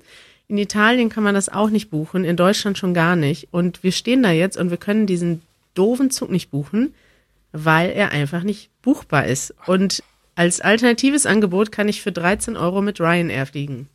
[0.48, 3.48] In Italien kann man das auch nicht buchen, in Deutschland schon gar nicht.
[3.50, 5.40] Und wir stehen da jetzt und wir können diesen
[5.74, 6.94] doofen Zug nicht buchen,
[7.52, 9.54] weil er einfach nicht buchbar ist.
[9.66, 10.02] Und
[10.34, 13.88] als alternatives Angebot kann ich für 13 Euro mit Ryanair fliegen.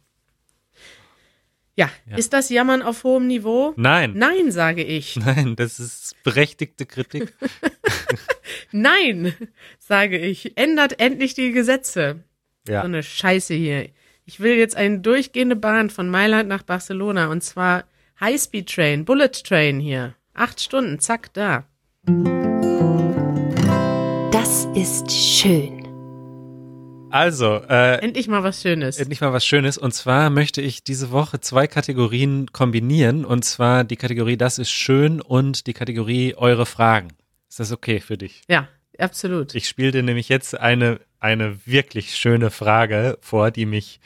[1.75, 2.17] Ja, Ja.
[2.17, 3.73] ist das Jammern auf hohem Niveau?
[3.77, 4.13] Nein.
[4.15, 5.15] Nein, sage ich.
[5.25, 7.33] Nein, das ist berechtigte Kritik.
[8.71, 9.33] Nein,
[9.77, 10.57] sage ich.
[10.57, 12.23] Ändert endlich die Gesetze.
[12.67, 12.81] Ja.
[12.81, 13.89] So eine Scheiße hier.
[14.29, 17.85] Ich will jetzt eine durchgehende Bahn von Mailand nach Barcelona und zwar
[18.21, 20.13] Highspeed Train, Bullet Train hier.
[20.35, 21.63] Acht Stunden, zack, da.
[24.31, 25.87] Das ist schön.
[27.09, 28.99] Also, äh, Endlich mal was Schönes.
[28.99, 29.79] endlich mal was Schönes.
[29.79, 33.25] Und zwar möchte ich diese Woche zwei Kategorien kombinieren.
[33.25, 37.07] Und zwar die Kategorie Das ist schön und die Kategorie Eure Fragen.
[37.49, 38.43] Ist das okay für dich?
[38.47, 38.67] Ja,
[38.99, 39.55] absolut.
[39.55, 43.99] Ich spiele dir nämlich jetzt eine, eine wirklich schöne Frage vor, die mich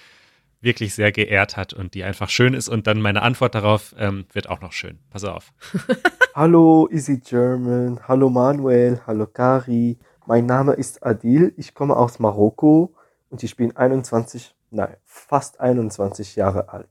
[0.61, 2.69] wirklich sehr geehrt hat und die einfach schön ist.
[2.69, 4.99] Und dann meine Antwort darauf ähm, wird auch noch schön.
[5.09, 5.51] Pass auf.
[6.35, 9.99] Hallo Easy German, hallo Manuel, hallo Kari.
[10.25, 12.95] Mein Name ist Adil, ich komme aus Marokko
[13.29, 16.89] und ich bin 21, nein, fast 21 Jahre alt.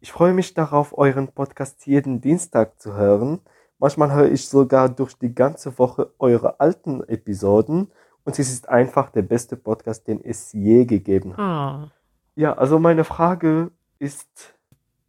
[0.00, 3.40] Ich freue mich darauf, euren Podcast jeden Dienstag zu hören.
[3.80, 7.90] Manchmal höre ich sogar durch die ganze Woche eure alten Episoden
[8.26, 11.84] und es ist einfach der beste Podcast, den es je gegeben hat.
[11.84, 11.90] Oh.
[12.34, 13.70] Ja, also meine Frage
[14.00, 14.56] ist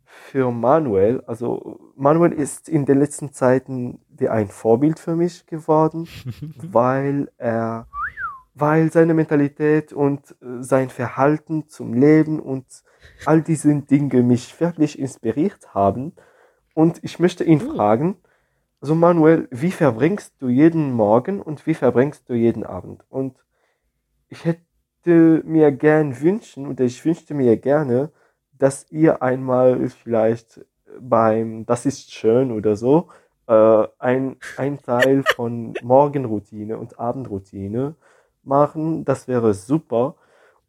[0.06, 1.24] für Manuel.
[1.26, 6.08] Also Manuel ist in den letzten Zeiten wie ein Vorbild für mich geworden,
[6.62, 7.88] weil er,
[8.54, 12.66] weil seine Mentalität und äh, sein Verhalten zum Leben und
[13.26, 16.14] all diese Dinge mich wirklich inspiriert haben.
[16.76, 18.18] Und ich möchte ihn fragen,
[18.82, 23.04] also Manuel, wie verbringst du jeden Morgen und wie verbringst du jeden Abend?
[23.10, 23.36] Und
[24.30, 28.12] ich hätte mir gern wünschen oder ich wünschte mir gerne,
[28.52, 30.66] dass ihr einmal vielleicht
[31.00, 33.10] beim Das ist schön oder so
[33.48, 37.96] äh, ein, ein Teil von Morgenroutine und Abendroutine
[38.44, 39.06] machen.
[39.06, 40.16] Das wäre super.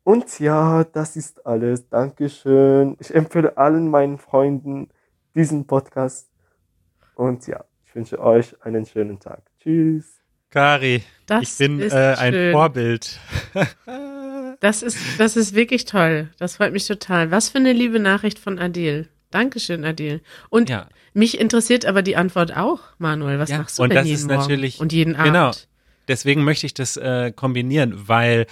[0.05, 1.89] Und ja, das ist alles.
[1.89, 2.97] Dankeschön.
[3.01, 4.89] Ich empfehle allen meinen Freunden
[5.35, 6.31] diesen Podcast.
[7.15, 9.43] Und ja, ich wünsche euch einen schönen Tag.
[9.63, 10.21] Tschüss.
[10.51, 12.53] Kari, Das ich bin ist äh, ein schön.
[12.53, 13.19] Vorbild.
[14.61, 16.31] Das ist, das ist wirklich toll.
[16.41, 17.31] Das freut mich total.
[17.31, 19.09] Was für eine liebe Nachricht von Adil.
[19.31, 20.21] Dankeschön, Adil.
[20.51, 20.89] Und Ja.
[21.15, 23.39] mich interessiert aber die Antwort auch, Manuel.
[23.39, 25.27] Was Ja, machst du und denn das jeden ist Morgen natürlich- und jeden Abend?
[25.27, 25.53] Genau.
[26.09, 28.47] Deswegen möchte ich das äh, kombinieren, weil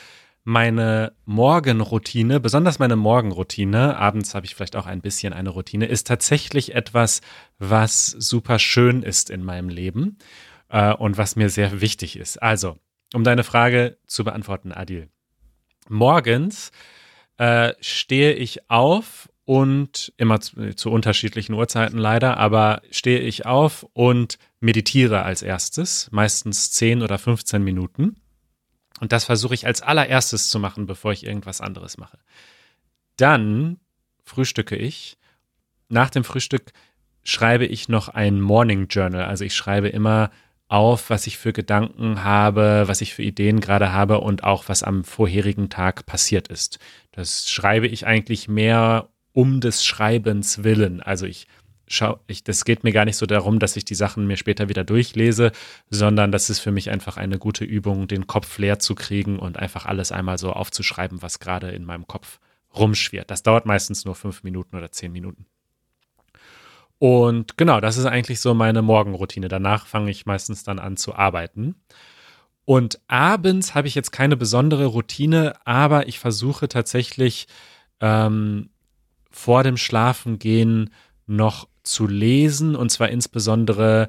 [0.47, 6.07] meine Morgenroutine, besonders meine Morgenroutine, abends habe ich vielleicht auch ein bisschen eine Routine, ist
[6.07, 7.21] tatsächlich etwas,
[7.59, 10.19] was super schön ist in meinem Leben
[10.69, 12.41] äh, und was mir sehr wichtig ist.
[12.41, 12.79] Also,
[13.13, 15.09] um deine Frage zu beantworten, Adil.
[15.89, 16.71] Morgens
[17.39, 23.85] äh, stehe ich auf und immer zu, zu unterschiedlichen Uhrzeiten leider, aber stehe ich auf
[23.95, 28.21] und meditiere als erstes, meistens 10 oder 15 Minuten.
[29.01, 32.19] Und das versuche ich als allererstes zu machen, bevor ich irgendwas anderes mache.
[33.17, 33.79] Dann
[34.25, 35.19] frühstücke ich.
[35.89, 36.73] Nach dem Frühstück
[37.23, 39.25] schreibe ich noch ein Morning Journal.
[39.25, 40.31] Also ich schreibe immer
[40.69, 44.83] auf, was ich für Gedanken habe, was ich für Ideen gerade habe und auch was
[44.83, 46.79] am vorherigen Tag passiert ist.
[47.13, 51.01] Das schreibe ich eigentlich mehr um des Schreibens willen.
[51.01, 51.47] Also ich
[51.89, 54.68] schau, ich, das geht mir gar nicht so darum, dass ich die Sachen mir später
[54.68, 55.53] wieder durchlese,
[55.89, 59.59] sondern das ist für mich einfach eine gute Übung, den Kopf leer zu kriegen und
[59.59, 62.41] einfach alles einmal so aufzuschreiben, was gerade in meinem Kopf
[62.74, 63.30] rumschwirrt.
[63.30, 65.47] Das dauert meistens nur fünf Minuten oder zehn Minuten.
[66.99, 69.49] Und genau, das ist eigentlich so meine Morgenroutine.
[69.49, 71.76] Danach fange ich meistens dann an zu arbeiten.
[72.64, 77.47] Und abends habe ich jetzt keine besondere Routine, aber ich versuche tatsächlich
[78.01, 78.70] ähm,
[79.30, 80.91] vor dem Schlafengehen
[81.26, 82.76] noch zu lesen.
[82.76, 84.09] Und zwar insbesondere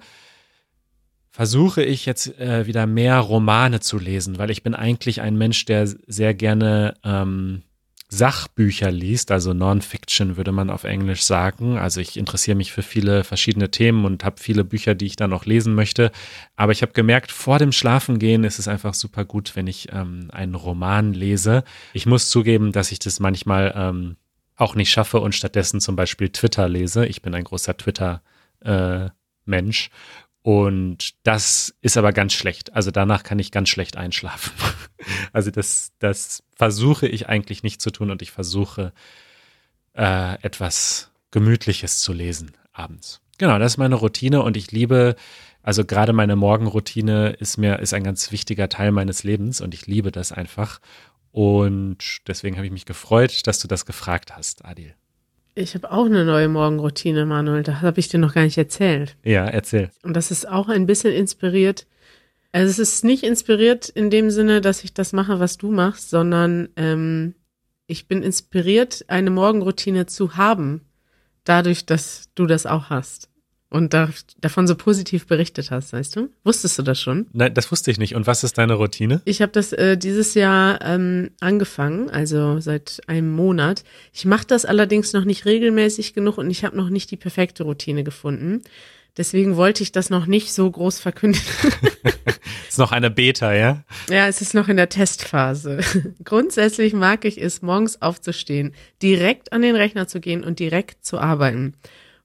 [1.32, 5.66] versuche ich jetzt äh, wieder mehr Romane zu lesen, weil ich bin eigentlich ein Mensch,
[5.66, 7.62] der sehr gerne ähm,
[8.10, 11.78] Sachbücher liest, also Non-Fiction würde man auf Englisch sagen.
[11.78, 15.30] Also ich interessiere mich für viele verschiedene Themen und habe viele Bücher, die ich dann
[15.30, 16.12] noch lesen möchte.
[16.56, 20.30] Aber ich habe gemerkt, vor dem Schlafengehen ist es einfach super gut, wenn ich ähm,
[20.32, 21.66] einen Roman lese.
[21.92, 24.16] Ich muss zugeben, dass ich das manchmal ähm,
[24.58, 27.06] auch nicht schaffe und stattdessen zum Beispiel Twitter lese.
[27.06, 29.90] Ich bin ein großer Twitter-Mensch.
[30.42, 32.74] und das ist aber ganz schlecht.
[32.74, 34.52] Also danach kann ich ganz schlecht einschlafen.
[35.32, 38.92] Also das, das versuche ich eigentlich nicht zu tun und ich versuche
[39.94, 43.22] äh, etwas Gemütliches zu lesen abends.
[43.38, 45.16] Genau, das ist meine Routine und ich liebe,
[45.62, 49.86] also gerade meine Morgenroutine ist mir, ist ein ganz wichtiger Teil meines Lebens und ich
[49.86, 50.80] liebe das einfach.
[51.32, 51.98] Und
[52.28, 54.94] deswegen habe ich mich gefreut, dass du das gefragt hast, Adil.
[55.56, 57.64] Ich habe auch eine neue Morgenroutine, Manuel.
[57.64, 59.16] Das habe ich dir noch gar nicht erzählt.
[59.24, 59.90] Ja, erzähl.
[60.04, 61.88] Und das ist auch ein bisschen inspiriert
[62.52, 66.10] Also es ist nicht inspiriert in dem Sinne, dass ich das mache, was du machst,
[66.10, 67.34] sondern ähm,
[67.88, 70.82] ich bin inspiriert, eine Morgenroutine zu haben,
[71.44, 73.30] dadurch, dass du das auch hast
[73.70, 74.10] und da,
[74.40, 76.30] davon so positiv berichtet hast, weißt du?
[76.44, 77.28] Wusstest du das schon?
[77.34, 78.16] Nein, das wusste ich nicht.
[78.16, 79.22] Und was ist deine Routine?
[79.26, 83.84] Ich habe das äh, dieses Jahr ähm, angefangen, also seit einem Monat.
[84.14, 87.64] Ich mache das allerdings noch nicht regelmäßig genug und ich habe noch nicht die perfekte
[87.64, 88.62] Routine gefunden.
[89.18, 91.42] Deswegen wollte ich das noch nicht so groß verkünden.
[92.70, 93.84] ist noch eine Beta, ja?
[94.10, 95.80] Ja, es ist noch in der Testphase.
[96.24, 101.18] Grundsätzlich mag ich es, morgens aufzustehen, direkt an den Rechner zu gehen und direkt zu
[101.18, 101.74] arbeiten.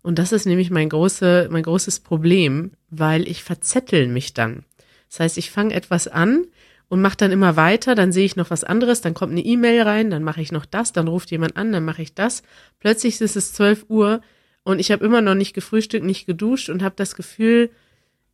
[0.02, 4.64] Und das ist nämlich mein, große, mein großes Problem, weil ich verzettel mich dann.
[5.08, 6.46] Das heißt, ich fange etwas an
[6.88, 9.82] und mache dann immer weiter, dann sehe ich noch was anderes, dann kommt eine E-Mail
[9.82, 12.42] rein, dann mache ich noch das, dann ruft jemand an, dann mache ich das.
[12.80, 14.20] Plötzlich ist es 12 Uhr
[14.64, 17.70] und ich habe immer noch nicht gefrühstückt, nicht geduscht und habe das Gefühl,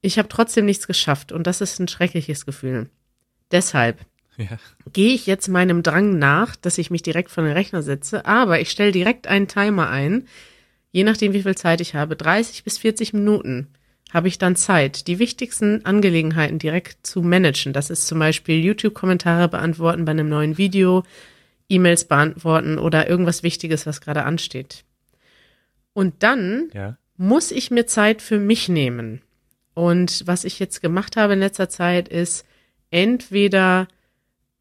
[0.01, 2.89] ich habe trotzdem nichts geschafft und das ist ein schreckliches Gefühl.
[3.51, 3.99] Deshalb
[4.37, 4.59] ja.
[4.93, 8.61] gehe ich jetzt meinem Drang nach, dass ich mich direkt vor den Rechner setze, aber
[8.61, 10.27] ich stelle direkt einen Timer ein,
[10.91, 13.69] je nachdem wie viel Zeit ich habe, 30 bis 40 Minuten
[14.13, 17.73] habe ich dann Zeit, die wichtigsten Angelegenheiten direkt zu managen.
[17.73, 21.05] Das ist zum Beispiel YouTube-Kommentare beantworten bei einem neuen Video,
[21.69, 24.85] E-Mails beantworten oder irgendwas Wichtiges, was gerade ansteht.
[25.93, 26.97] Und dann ja.
[27.17, 29.21] muss ich mir Zeit für mich nehmen.
[29.75, 32.47] Und was ich jetzt gemacht habe in letzter Zeit ist
[32.91, 33.89] entweder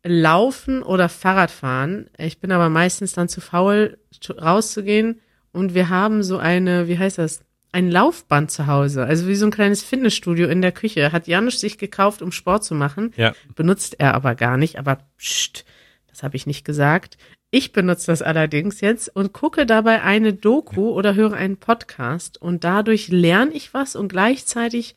[0.03, 2.09] laufen oder Fahrrad fahren.
[2.17, 3.97] Ich bin aber meistens dann zu faul,
[4.30, 5.21] rauszugehen.
[5.57, 7.41] Und wir haben so eine, wie heißt das?
[7.71, 11.11] Ein Laufband zu Hause, also wie so ein kleines Fitnessstudio in der Küche.
[11.11, 13.11] Hat Janusz sich gekauft, um Sport zu machen.
[13.17, 13.33] Ja.
[13.55, 15.65] Benutzt er aber gar nicht, aber pst,
[16.07, 17.17] das habe ich nicht gesagt.
[17.49, 22.63] Ich benutze das allerdings jetzt und gucke dabei eine Doku oder höre einen Podcast und
[22.63, 24.95] dadurch lerne ich was und gleichzeitig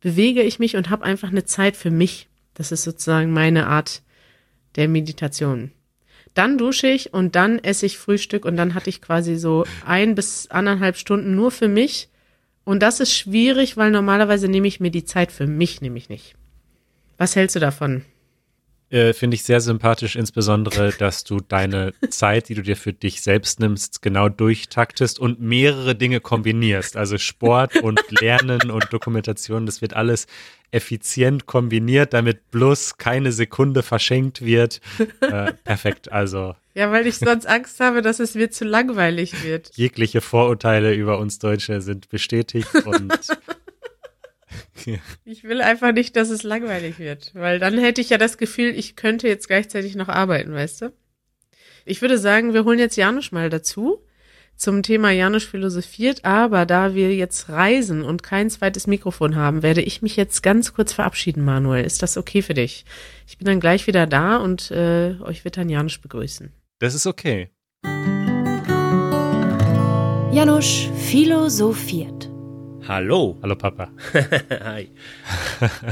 [0.00, 2.28] bewege ich mich und habe einfach eine Zeit für mich.
[2.54, 4.02] Das ist sozusagen meine Art
[4.74, 5.70] der Meditation.
[6.34, 10.14] Dann dusche ich und dann esse ich Frühstück und dann hatte ich quasi so ein
[10.14, 12.08] bis anderthalb Stunden nur für mich.
[12.64, 16.34] Und das ist schwierig, weil normalerweise nehme ich mir die Zeit für mich nämlich nicht.
[17.18, 18.04] Was hältst du davon?
[18.90, 23.22] Äh, Finde ich sehr sympathisch, insbesondere, dass du deine Zeit, die du dir für dich
[23.22, 26.96] selbst nimmst, genau durchtaktest und mehrere Dinge kombinierst.
[26.96, 30.26] Also Sport und Lernen und Dokumentation, das wird alles
[30.72, 34.80] effizient kombiniert, damit bloß keine Sekunde verschenkt wird.
[35.20, 36.54] Äh, perfekt, also.
[36.74, 39.70] Ja, weil ich sonst Angst habe, dass es mir zu langweilig wird.
[39.74, 43.12] Jegliche Vorurteile über uns Deutsche sind bestätigt und
[45.24, 48.70] Ich will einfach nicht, dass es langweilig wird, weil dann hätte ich ja das Gefühl,
[48.76, 50.92] ich könnte jetzt gleichzeitig noch arbeiten, weißt du?
[51.84, 54.04] Ich würde sagen, wir holen jetzt Janusz mal dazu
[54.60, 59.80] zum Thema Janusz philosophiert, aber da wir jetzt reisen und kein zweites Mikrofon haben, werde
[59.80, 61.84] ich mich jetzt ganz kurz verabschieden, Manuel.
[61.84, 62.84] Ist das okay für dich?
[63.26, 66.52] Ich bin dann gleich wieder da und äh, euch wird dann Janusz begrüßen.
[66.78, 67.48] Das ist okay.
[70.32, 72.29] Janusz philosophiert.
[72.90, 73.38] Hallo.
[73.40, 73.92] Hallo Papa.
[74.64, 74.90] Hi.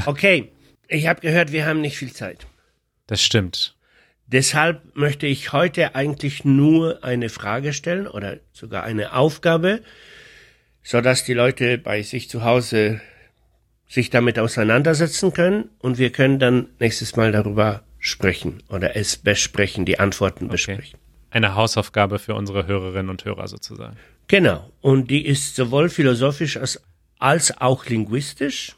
[0.05, 0.51] Okay,
[0.89, 2.45] ich habe gehört, wir haben nicht viel Zeit.
[3.07, 3.77] Das stimmt.
[4.27, 9.79] Deshalb möchte ich heute eigentlich nur eine Frage stellen oder sogar eine Aufgabe,
[10.83, 12.99] so dass die Leute bei sich zu Hause
[13.87, 19.85] sich damit auseinandersetzen können und wir können dann nächstes Mal darüber sprechen oder es besprechen,
[19.85, 20.51] die Antworten okay.
[20.51, 20.99] besprechen.
[21.31, 23.95] Eine Hausaufgabe für unsere Hörerinnen und Hörer sozusagen.
[24.29, 24.69] Genau.
[24.81, 26.81] Und die ist sowohl philosophisch als,
[27.19, 28.75] als auch linguistisch.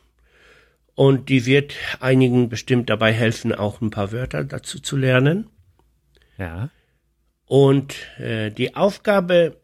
[0.93, 5.49] Und die wird einigen bestimmt dabei helfen, auch ein paar Wörter dazu zu lernen.
[6.37, 6.69] Ja.
[7.45, 9.57] Und äh, die Aufgabe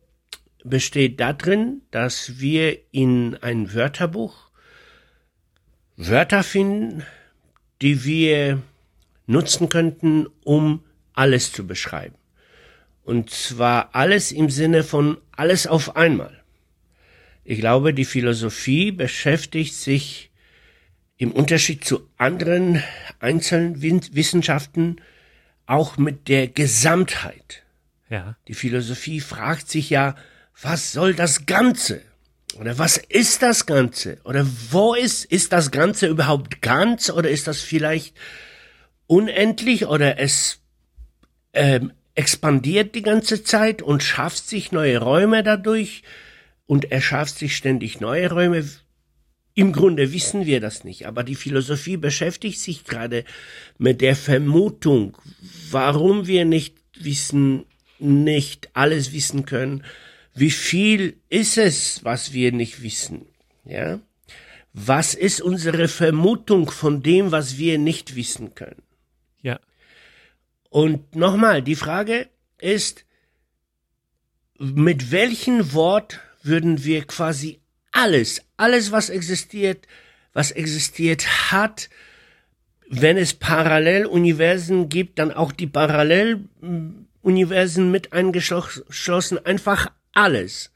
[0.64, 4.50] besteht darin, dass wir in ein Wörterbuch
[5.96, 7.04] Wörter finden,
[7.82, 8.62] die wir
[9.26, 12.16] nutzen könnten, um alles zu beschreiben.
[13.04, 16.37] Und zwar alles im Sinne von alles auf einmal.
[17.50, 20.32] Ich glaube, die Philosophie beschäftigt sich
[21.16, 22.84] im Unterschied zu anderen
[23.22, 24.98] einzelnen Wissenschaften
[25.66, 27.64] auch mit der Gesamtheit.
[28.10, 28.36] Ja.
[28.50, 30.18] Die Philosophie fragt sich ja,
[30.62, 32.02] was soll das Ganze?
[32.60, 34.18] Oder was ist das Ganze?
[34.26, 37.10] Oder wo ist, ist das Ganze überhaupt ganz?
[37.10, 38.14] Oder ist das vielleicht
[39.06, 39.86] unendlich?
[39.86, 40.60] Oder es
[41.54, 46.04] ähm, expandiert die ganze Zeit und schafft sich neue Räume dadurch
[46.68, 48.64] und erschafft sich ständig neue Räume.
[49.56, 53.24] Im Grunde wissen wir das nicht, aber die Philosophie beschäftigt sich gerade
[53.80, 55.18] mit der Vermutung,
[55.72, 57.66] warum wir nicht wissen,
[57.98, 59.84] nicht alles wissen können.
[60.36, 63.26] Wie viel ist es, was wir nicht wissen?
[63.66, 64.00] Ja?
[64.80, 68.84] was ist unsere Vermutung von dem, was wir nicht wissen können?
[69.42, 69.60] Ja.
[70.70, 73.04] Und nochmal, die Frage ist,
[74.60, 79.88] mit welchem Wort würden wir quasi alles, alles, was existiert,
[80.34, 81.90] was existiert hat,
[82.90, 90.72] wenn es Paralleluniversen gibt, dann auch die Paralleluniversen mit eingeschlossen, einfach alles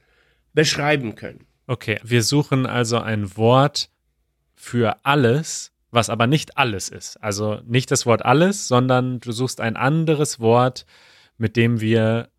[0.53, 1.45] beschreiben können.
[1.67, 3.89] Okay, wir suchen also ein Wort
[4.55, 7.15] für alles, was aber nicht alles ist.
[7.23, 10.85] Also nicht das Wort alles, sondern du suchst ein anderes Wort,
[11.37, 12.29] mit dem wir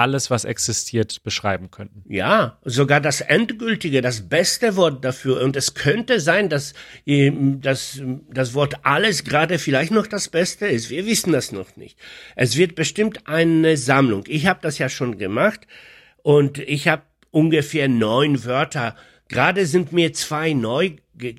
[0.00, 2.02] alles, was existiert, beschreiben könnten.
[2.08, 5.42] Ja, sogar das endgültige, das beste Wort dafür.
[5.42, 6.72] Und es könnte sein, dass
[7.06, 8.00] ähm, das,
[8.32, 10.88] das Wort alles gerade vielleicht noch das Beste ist.
[10.88, 11.98] Wir wissen das noch nicht.
[12.34, 14.24] Es wird bestimmt eine Sammlung.
[14.26, 15.66] Ich habe das ja schon gemacht
[16.22, 18.96] und ich habe ungefähr neun Wörter.
[19.28, 20.92] Gerade sind mir zwei neu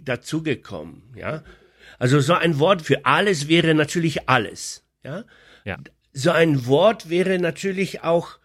[0.04, 1.02] dazugekommen.
[1.16, 1.44] Ja,
[1.98, 4.84] also so ein Wort für alles wäre natürlich alles.
[5.04, 5.24] Ja.
[5.66, 5.78] Ja.
[6.14, 8.38] So ein Wort wäre natürlich auch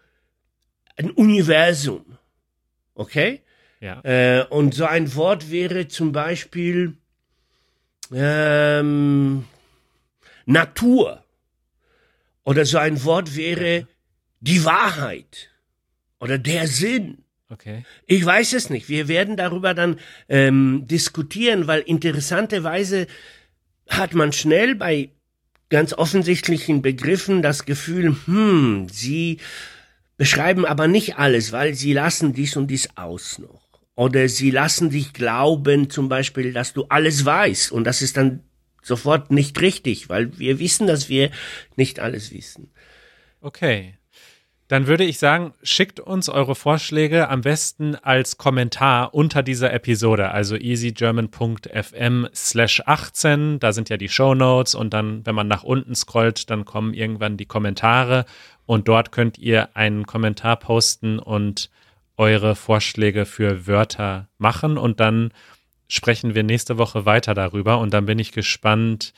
[0.97, 2.17] ein Universum.
[2.95, 3.41] Okay?
[3.79, 4.01] Ja.
[4.03, 6.97] Äh, und so ein Wort wäre zum Beispiel
[8.11, 9.45] ähm,
[10.45, 11.23] Natur.
[12.43, 13.87] Oder so ein Wort wäre
[14.39, 15.49] die Wahrheit.
[16.19, 17.19] Oder der Sinn.
[17.49, 17.85] Okay.
[18.07, 18.89] Ich weiß es nicht.
[18.89, 23.07] Wir werden darüber dann ähm, diskutieren, weil interessanterweise
[23.87, 25.09] hat man schnell bei
[25.69, 29.39] ganz offensichtlichen Begriffen das Gefühl, hm, sie
[30.17, 33.67] beschreiben aber nicht alles, weil sie lassen dies und dies aus noch.
[33.95, 37.71] Oder sie lassen dich glauben, zum Beispiel, dass du alles weißt.
[37.71, 38.43] Und das ist dann
[38.83, 41.31] sofort nicht richtig, weil wir wissen, dass wir
[41.75, 42.71] nicht alles wissen.
[43.41, 43.97] Okay.
[44.67, 50.31] Dann würde ich sagen, schickt uns eure Vorschläge am besten als Kommentar unter dieser Episode,
[50.31, 53.59] also easygerman.fm slash 18.
[53.59, 56.93] Da sind ja die Show Notes und dann, wenn man nach unten scrollt, dann kommen
[56.93, 58.25] irgendwann die Kommentare
[58.67, 61.71] und dort könnt ihr einen Kommentar posten und
[62.17, 65.31] eure Vorschläge für Wörter machen und dann
[65.87, 69.13] sprechen wir nächste Woche weiter darüber und dann bin ich gespannt,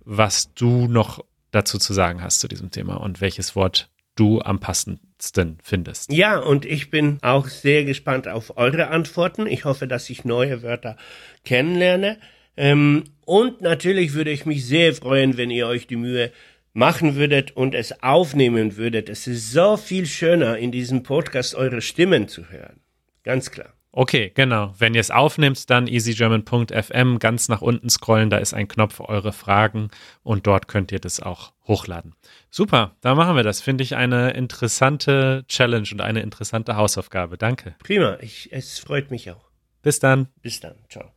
[0.00, 4.60] was du noch dazu zu sagen hast zu diesem Thema und welches Wort du am
[4.60, 6.12] passendsten findest.
[6.12, 9.48] Ja, und ich bin auch sehr gespannt auf eure Antworten.
[9.48, 10.96] Ich hoffe, dass ich neue Wörter
[11.44, 12.18] kennenlerne.
[12.56, 16.30] Ähm, und natürlich würde ich mich sehr freuen, wenn ihr euch die Mühe
[16.74, 19.08] machen würdet und es aufnehmen würdet.
[19.08, 22.80] Es ist so viel schöner, in diesem Podcast eure Stimmen zu hören.
[23.22, 23.72] Ganz klar.
[23.96, 24.74] Okay, genau.
[24.76, 29.08] Wenn ihr es aufnimmt, dann easygerman.fm ganz nach unten scrollen, da ist ein Knopf für
[29.08, 29.88] eure Fragen
[30.24, 32.16] und dort könnt ihr das auch hochladen.
[32.50, 33.62] Super, da machen wir das.
[33.62, 37.38] Finde ich eine interessante Challenge und eine interessante Hausaufgabe.
[37.38, 37.76] Danke.
[37.84, 39.48] Prima, ich, es freut mich auch.
[39.82, 40.26] Bis dann.
[40.42, 40.74] Bis dann.
[40.88, 41.12] Ciao.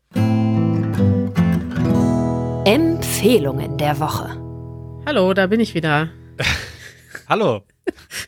[2.63, 4.46] Empfehlungen der Woche.
[5.07, 6.09] Hallo, da bin ich wieder.
[7.29, 7.63] Hallo.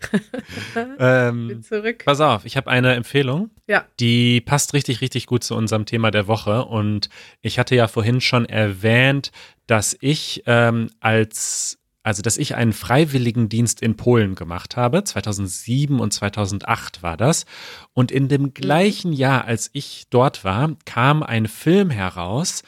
[0.97, 2.03] ähm, Bin zurück.
[2.05, 3.49] pass auf, ich habe eine Empfehlung.
[3.67, 3.83] Ja.
[3.99, 6.63] Die passt richtig, richtig gut zu unserem Thema der Woche.
[6.63, 7.09] Und
[7.41, 9.33] ich hatte ja vorhin schon erwähnt,
[9.67, 15.03] dass ich ähm, als also dass ich einen Freiwilligendienst in Polen gemacht habe.
[15.03, 17.45] 2007 und 2008 war das.
[17.91, 22.63] Und in dem gleichen Jahr, als ich dort war, kam ein Film heraus,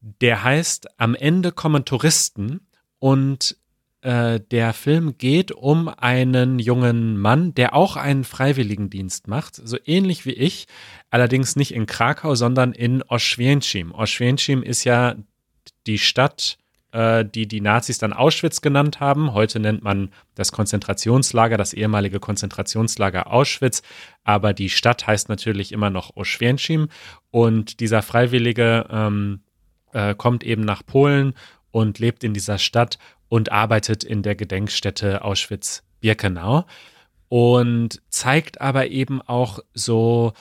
[0.00, 2.63] der heißt Am Ende kommen Touristen.
[3.04, 3.58] Und
[4.00, 10.24] äh, der Film geht um einen jungen Mann, der auch einen Freiwilligendienst macht, so ähnlich
[10.24, 10.68] wie ich,
[11.10, 13.92] allerdings nicht in Krakau, sondern in Oświęcim.
[13.92, 15.16] Oświęcim ist ja
[15.86, 16.56] die Stadt,
[16.92, 19.34] äh, die die Nazis dann Auschwitz genannt haben.
[19.34, 23.82] Heute nennt man das Konzentrationslager, das ehemalige Konzentrationslager Auschwitz,
[24.22, 26.88] aber die Stadt heißt natürlich immer noch Oświęcim
[27.30, 29.40] und dieser Freiwillige ähm,
[29.92, 31.34] äh, kommt eben nach Polen
[31.74, 36.66] und lebt in dieser Stadt und arbeitet in der Gedenkstätte Auschwitz-Birkenau
[37.28, 40.34] und zeigt aber eben auch so,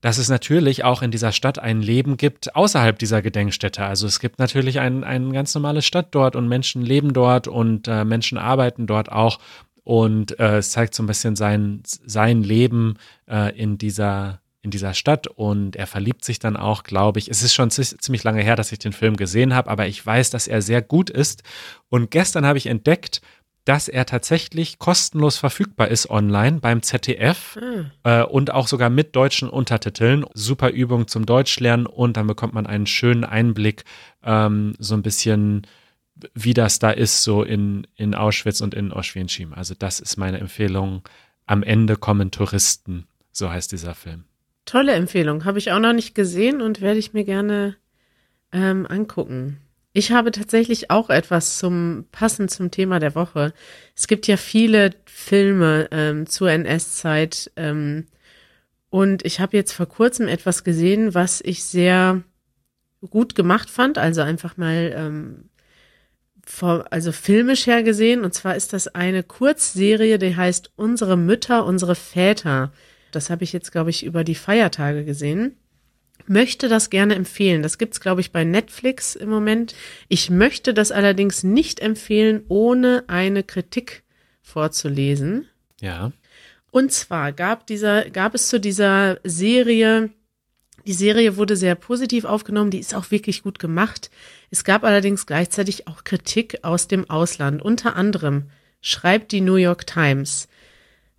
[0.00, 3.84] dass es natürlich auch in dieser Stadt ein Leben gibt außerhalb dieser Gedenkstätte.
[3.84, 7.86] Also es gibt natürlich ein, eine ganz normale Stadt dort und Menschen leben dort und
[7.86, 9.38] äh, Menschen arbeiten dort auch.
[9.84, 14.94] Und äh, es zeigt so ein bisschen sein, sein Leben äh, in dieser in dieser
[14.94, 17.28] Stadt und er verliebt sich dann auch, glaube ich.
[17.28, 20.30] Es ist schon ziemlich lange her, dass ich den Film gesehen habe, aber ich weiß,
[20.30, 21.42] dass er sehr gut ist.
[21.88, 23.20] Und gestern habe ich entdeckt,
[23.64, 27.58] dass er tatsächlich kostenlos verfügbar ist online beim ZDF
[28.02, 30.24] Ah, äh, und auch sogar mit deutschen Untertiteln.
[30.34, 33.84] Super Übung zum Deutschlernen und dann bekommt man einen schönen Einblick,
[34.24, 35.66] ähm, so ein bisschen,
[36.34, 39.52] wie das da ist, so in, in Auschwitz und in Oświęcim.
[39.52, 41.02] Also das ist meine Empfehlung.
[41.46, 44.24] Am Ende kommen Touristen, so heißt dieser Film.
[44.64, 45.44] Tolle Empfehlung.
[45.44, 47.76] Habe ich auch noch nicht gesehen und werde ich mir gerne
[48.52, 49.58] ähm, angucken.
[49.92, 53.52] Ich habe tatsächlich auch etwas zum passend zum Thema der Woche.
[53.94, 58.06] Es gibt ja viele Filme ähm, zur NS-Zeit ähm,
[58.88, 62.22] und ich habe jetzt vor kurzem etwas gesehen, was ich sehr
[63.10, 63.98] gut gemacht fand.
[63.98, 65.48] Also einfach mal ähm,
[66.44, 68.24] vor, also filmisch her gesehen.
[68.24, 72.72] Und zwar ist das eine Kurzserie, die heißt Unsere Mütter, unsere Väter.
[73.14, 75.56] Das habe ich jetzt, glaube ich, über die Feiertage gesehen
[76.26, 77.62] möchte das gerne empfehlen.
[77.62, 79.74] Das gibt's glaube ich bei Netflix im Moment.
[80.08, 84.02] Ich möchte das allerdings nicht empfehlen, ohne eine Kritik
[84.42, 85.46] vorzulesen.
[85.80, 86.12] Ja.
[86.70, 90.10] Und zwar gab dieser gab es zu dieser Serie
[90.84, 94.10] die Serie wurde sehr positiv aufgenommen, die ist auch wirklich gut gemacht.
[94.50, 97.62] Es gab allerdings gleichzeitig auch Kritik aus dem Ausland.
[97.62, 98.50] Unter anderem
[98.80, 100.48] schreibt die New York Times.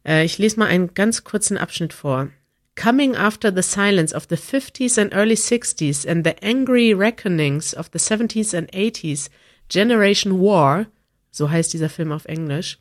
[0.05, 2.29] Äh, ich lese mal einen ganz kurzen Abschnitt vor.
[2.75, 7.89] Coming after the silence of the 50s and early 60s and the angry reckonings of
[7.91, 9.29] the 70s and 80s,
[9.69, 10.87] Generation War,
[11.31, 12.79] so heißt dieser Film auf Englisch,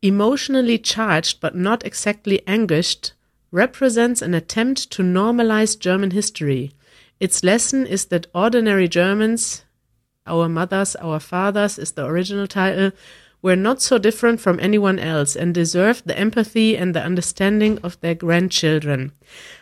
[0.00, 3.14] emotionally charged but not exactly anguished,
[3.52, 6.72] represents an attempt to normalize German history.
[7.20, 9.64] Its lesson is that ordinary Germans,
[10.26, 12.92] our mothers, our fathers is the original title,
[13.44, 18.00] were not so different from anyone else and deserved the empathy and the understanding of
[18.00, 19.12] their grandchildren.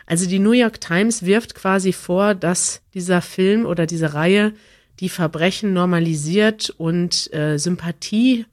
[0.07, 4.53] Also die New York Times wirft quasi vor, dass dieser Film oder diese Reihe
[5.01, 8.47] die Verbrechen normalisiert und äh, Sympathie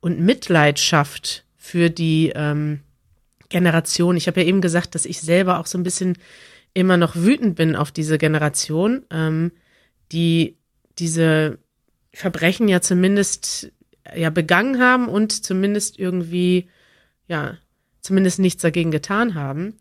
[0.00, 2.80] und Mitleid schafft für die ähm,
[3.48, 4.18] Generation.
[4.18, 6.18] Ich habe ja eben gesagt, dass ich selber auch so ein bisschen
[6.74, 9.52] immer noch wütend bin auf diese Generation, ähm,
[10.12, 10.58] die
[10.98, 11.58] diese
[12.12, 13.72] Verbrechen ja zumindest
[14.14, 16.68] ja begangen haben und zumindest irgendwie,
[17.28, 17.56] ja,
[18.00, 19.74] zumindest nichts dagegen getan haben.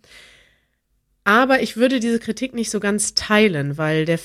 [1.24, 4.20] Aber ich würde diese Kritik nicht so ganz teilen, weil der,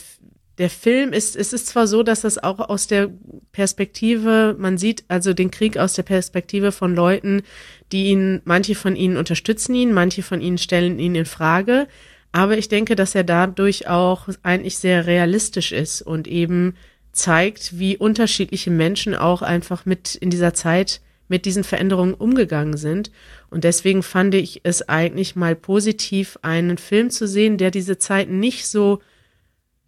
[0.59, 3.11] der Film ist, es ist zwar so, dass das auch aus der
[3.53, 7.43] Perspektive, man sieht also den Krieg aus der Perspektive von Leuten,
[7.91, 11.89] die ihn, manche von ihnen unterstützen ihn, manche von ihnen stellen ihn in Frage.
[12.33, 16.75] Aber ich denke, dass er dadurch auch eigentlich sehr realistisch ist und eben
[17.13, 21.01] zeigt, wie unterschiedliche Menschen auch einfach mit in dieser Zeit
[21.31, 23.13] mit diesen Veränderungen umgegangen sind.
[23.51, 28.29] Und deswegen fand ich es eigentlich mal positiv, einen Film zu sehen, der diese Zeit
[28.29, 29.01] nicht so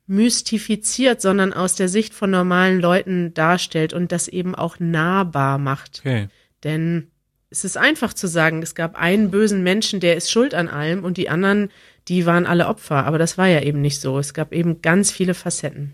[0.06, 6.00] mystifiziert, sondern aus der Sicht von normalen Leuten darstellt und das eben auch nahbar macht.
[6.00, 6.28] Okay.
[6.62, 7.08] Denn
[7.50, 11.02] es ist einfach zu sagen, es gab einen bösen Menschen, der ist schuld an allem
[11.02, 11.70] und die anderen,
[12.08, 13.04] die waren alle Opfer.
[13.04, 14.18] Aber das war ja eben nicht so.
[14.18, 15.92] Es gab eben ganz viele Facetten.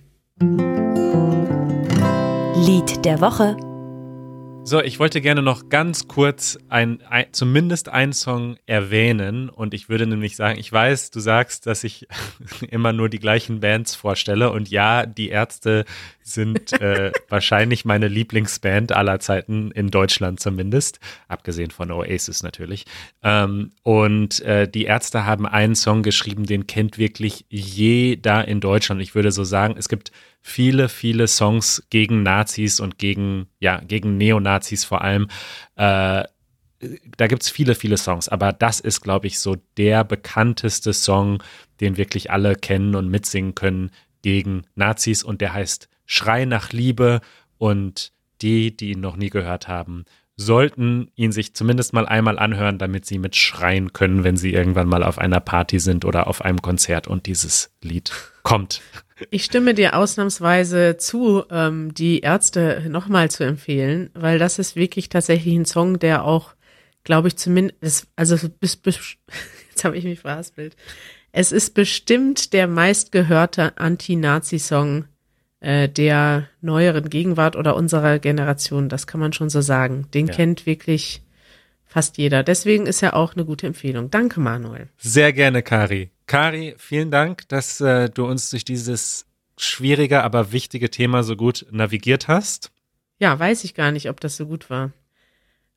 [2.69, 3.57] Lied der Woche.
[4.63, 9.89] So, ich wollte gerne noch ganz kurz ein, ein, zumindest einen Song erwähnen und ich
[9.89, 12.07] würde nämlich sagen, ich weiß, du sagst, dass ich
[12.71, 15.87] immer nur die gleichen Bands vorstelle und ja, die Ärzte
[16.21, 22.85] sind äh, wahrscheinlich meine Lieblingsband aller Zeiten in Deutschland zumindest, abgesehen von Oasis natürlich.
[23.23, 29.01] Ähm, und äh, die Ärzte haben einen Song geschrieben, den kennt wirklich jeder in Deutschland.
[29.01, 30.13] Ich würde so sagen, es gibt
[30.49, 35.29] viele, viele Songs gegen Nazis und gegen, ja, gegen Neonazis vor allem.
[35.77, 36.25] Äh,
[37.17, 41.43] da gibt es viele, viele Songs, aber das ist, glaube ich, so der bekannteste Song,
[41.81, 43.91] den wirklich alle kennen und mitsingen können
[44.23, 47.21] gegen Nazis und der heißt Schrei nach Liebe
[47.59, 50.05] und die, die ihn noch nie gehört haben,
[50.37, 55.03] sollten ihn sich zumindest mal einmal anhören, damit sie mitschreien können, wenn sie irgendwann mal
[55.03, 58.13] auf einer Party sind oder auf einem Konzert und dieses Lied
[58.45, 58.81] kommt.
[59.31, 65.09] Ich stimme dir ausnahmsweise zu, ähm, die Ärzte nochmal zu empfehlen, weil das ist wirklich
[65.09, 66.55] tatsächlich ein Song, der auch,
[67.05, 69.17] glaube ich, zumindest, also bis, bis
[69.71, 70.77] jetzt habe ich mich verhaspelt.
[71.33, 75.05] Es ist bestimmt der meistgehörte Anti-Nazi-Song
[75.61, 78.89] äh, der neueren Gegenwart oder unserer Generation.
[78.89, 80.07] Das kann man schon so sagen.
[80.15, 80.35] Den Ja.
[80.35, 81.23] kennt wirklich
[81.85, 82.43] fast jeder.
[82.43, 84.11] Deswegen ist er auch eine gute Empfehlung.
[84.11, 84.89] Danke, Manuel.
[84.99, 86.11] Sehr gerne, Kari.
[86.29, 89.27] Kari, vielen Dank, dass äh, du uns durch dieses
[89.57, 92.71] schwierige, aber wichtige Thema so gut navigiert hast.
[93.19, 94.93] Ja, weiß ich gar nicht, ob das so gut war.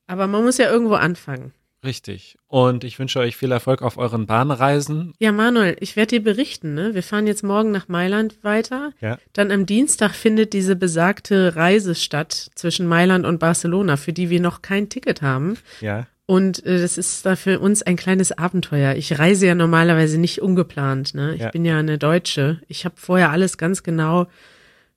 [0.06, 1.54] Aber man muss ja irgendwo anfangen.
[1.84, 2.38] Richtig.
[2.48, 5.14] Und ich wünsche euch viel Erfolg auf euren Bahnreisen.
[5.20, 6.94] Ja, Manuel, ich werde dir berichten, ne?
[6.94, 8.92] Wir fahren jetzt morgen nach Mailand weiter.
[9.02, 9.18] Ja.
[9.34, 14.42] Dann am Dienstag findet diese besagte Reise statt zwischen Mailand und Barcelona, für die wir
[14.42, 15.58] noch kein Ticket haben.
[15.80, 16.06] Ja.
[16.32, 18.96] Und äh, das ist da für uns ein kleines Abenteuer.
[18.96, 21.36] Ich reise ja normalerweise nicht ungeplant, ne?
[21.36, 21.50] Ich Ja.
[21.50, 22.62] bin ja eine Deutsche.
[22.70, 24.28] Ich habe vorher alles ganz genau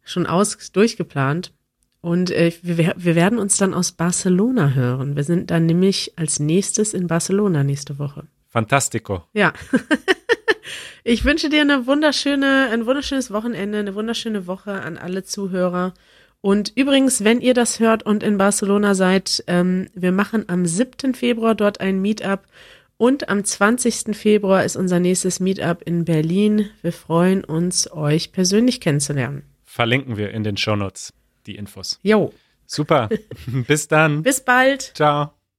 [0.05, 1.51] schon aus durchgeplant.
[2.01, 5.17] Und äh, wir, wir werden uns dann aus Barcelona hören.
[5.17, 8.29] Wir sind dann nämlich als nächstes in Barcelona nächste Woche.
[8.49, 9.25] Fantastico.
[9.33, 9.53] Ja.
[11.07, 15.93] Ich wünsche dir eine wunderschöne, ein wunderschönes Wochenende, eine wunderschöne Woche an alle Zuhörer.
[16.45, 21.15] Und übrigens, wenn ihr das hört und in Barcelona seid, ähm, wir machen am 7.
[21.15, 22.43] Februar dort ein Meetup
[22.99, 24.15] und am 20.
[24.15, 26.69] Februar ist unser nächstes Meetup in Berlin.
[26.83, 29.45] Wir freuen uns, euch persönlich kennenzulernen.
[29.65, 31.15] Verlinken wir in den Shownotes
[31.47, 31.99] die Infos.
[32.03, 32.31] Jo.
[32.67, 33.09] Super.
[33.47, 34.23] Bis dann.
[34.23, 34.93] Bis bald.
[34.95, 35.33] Ciao.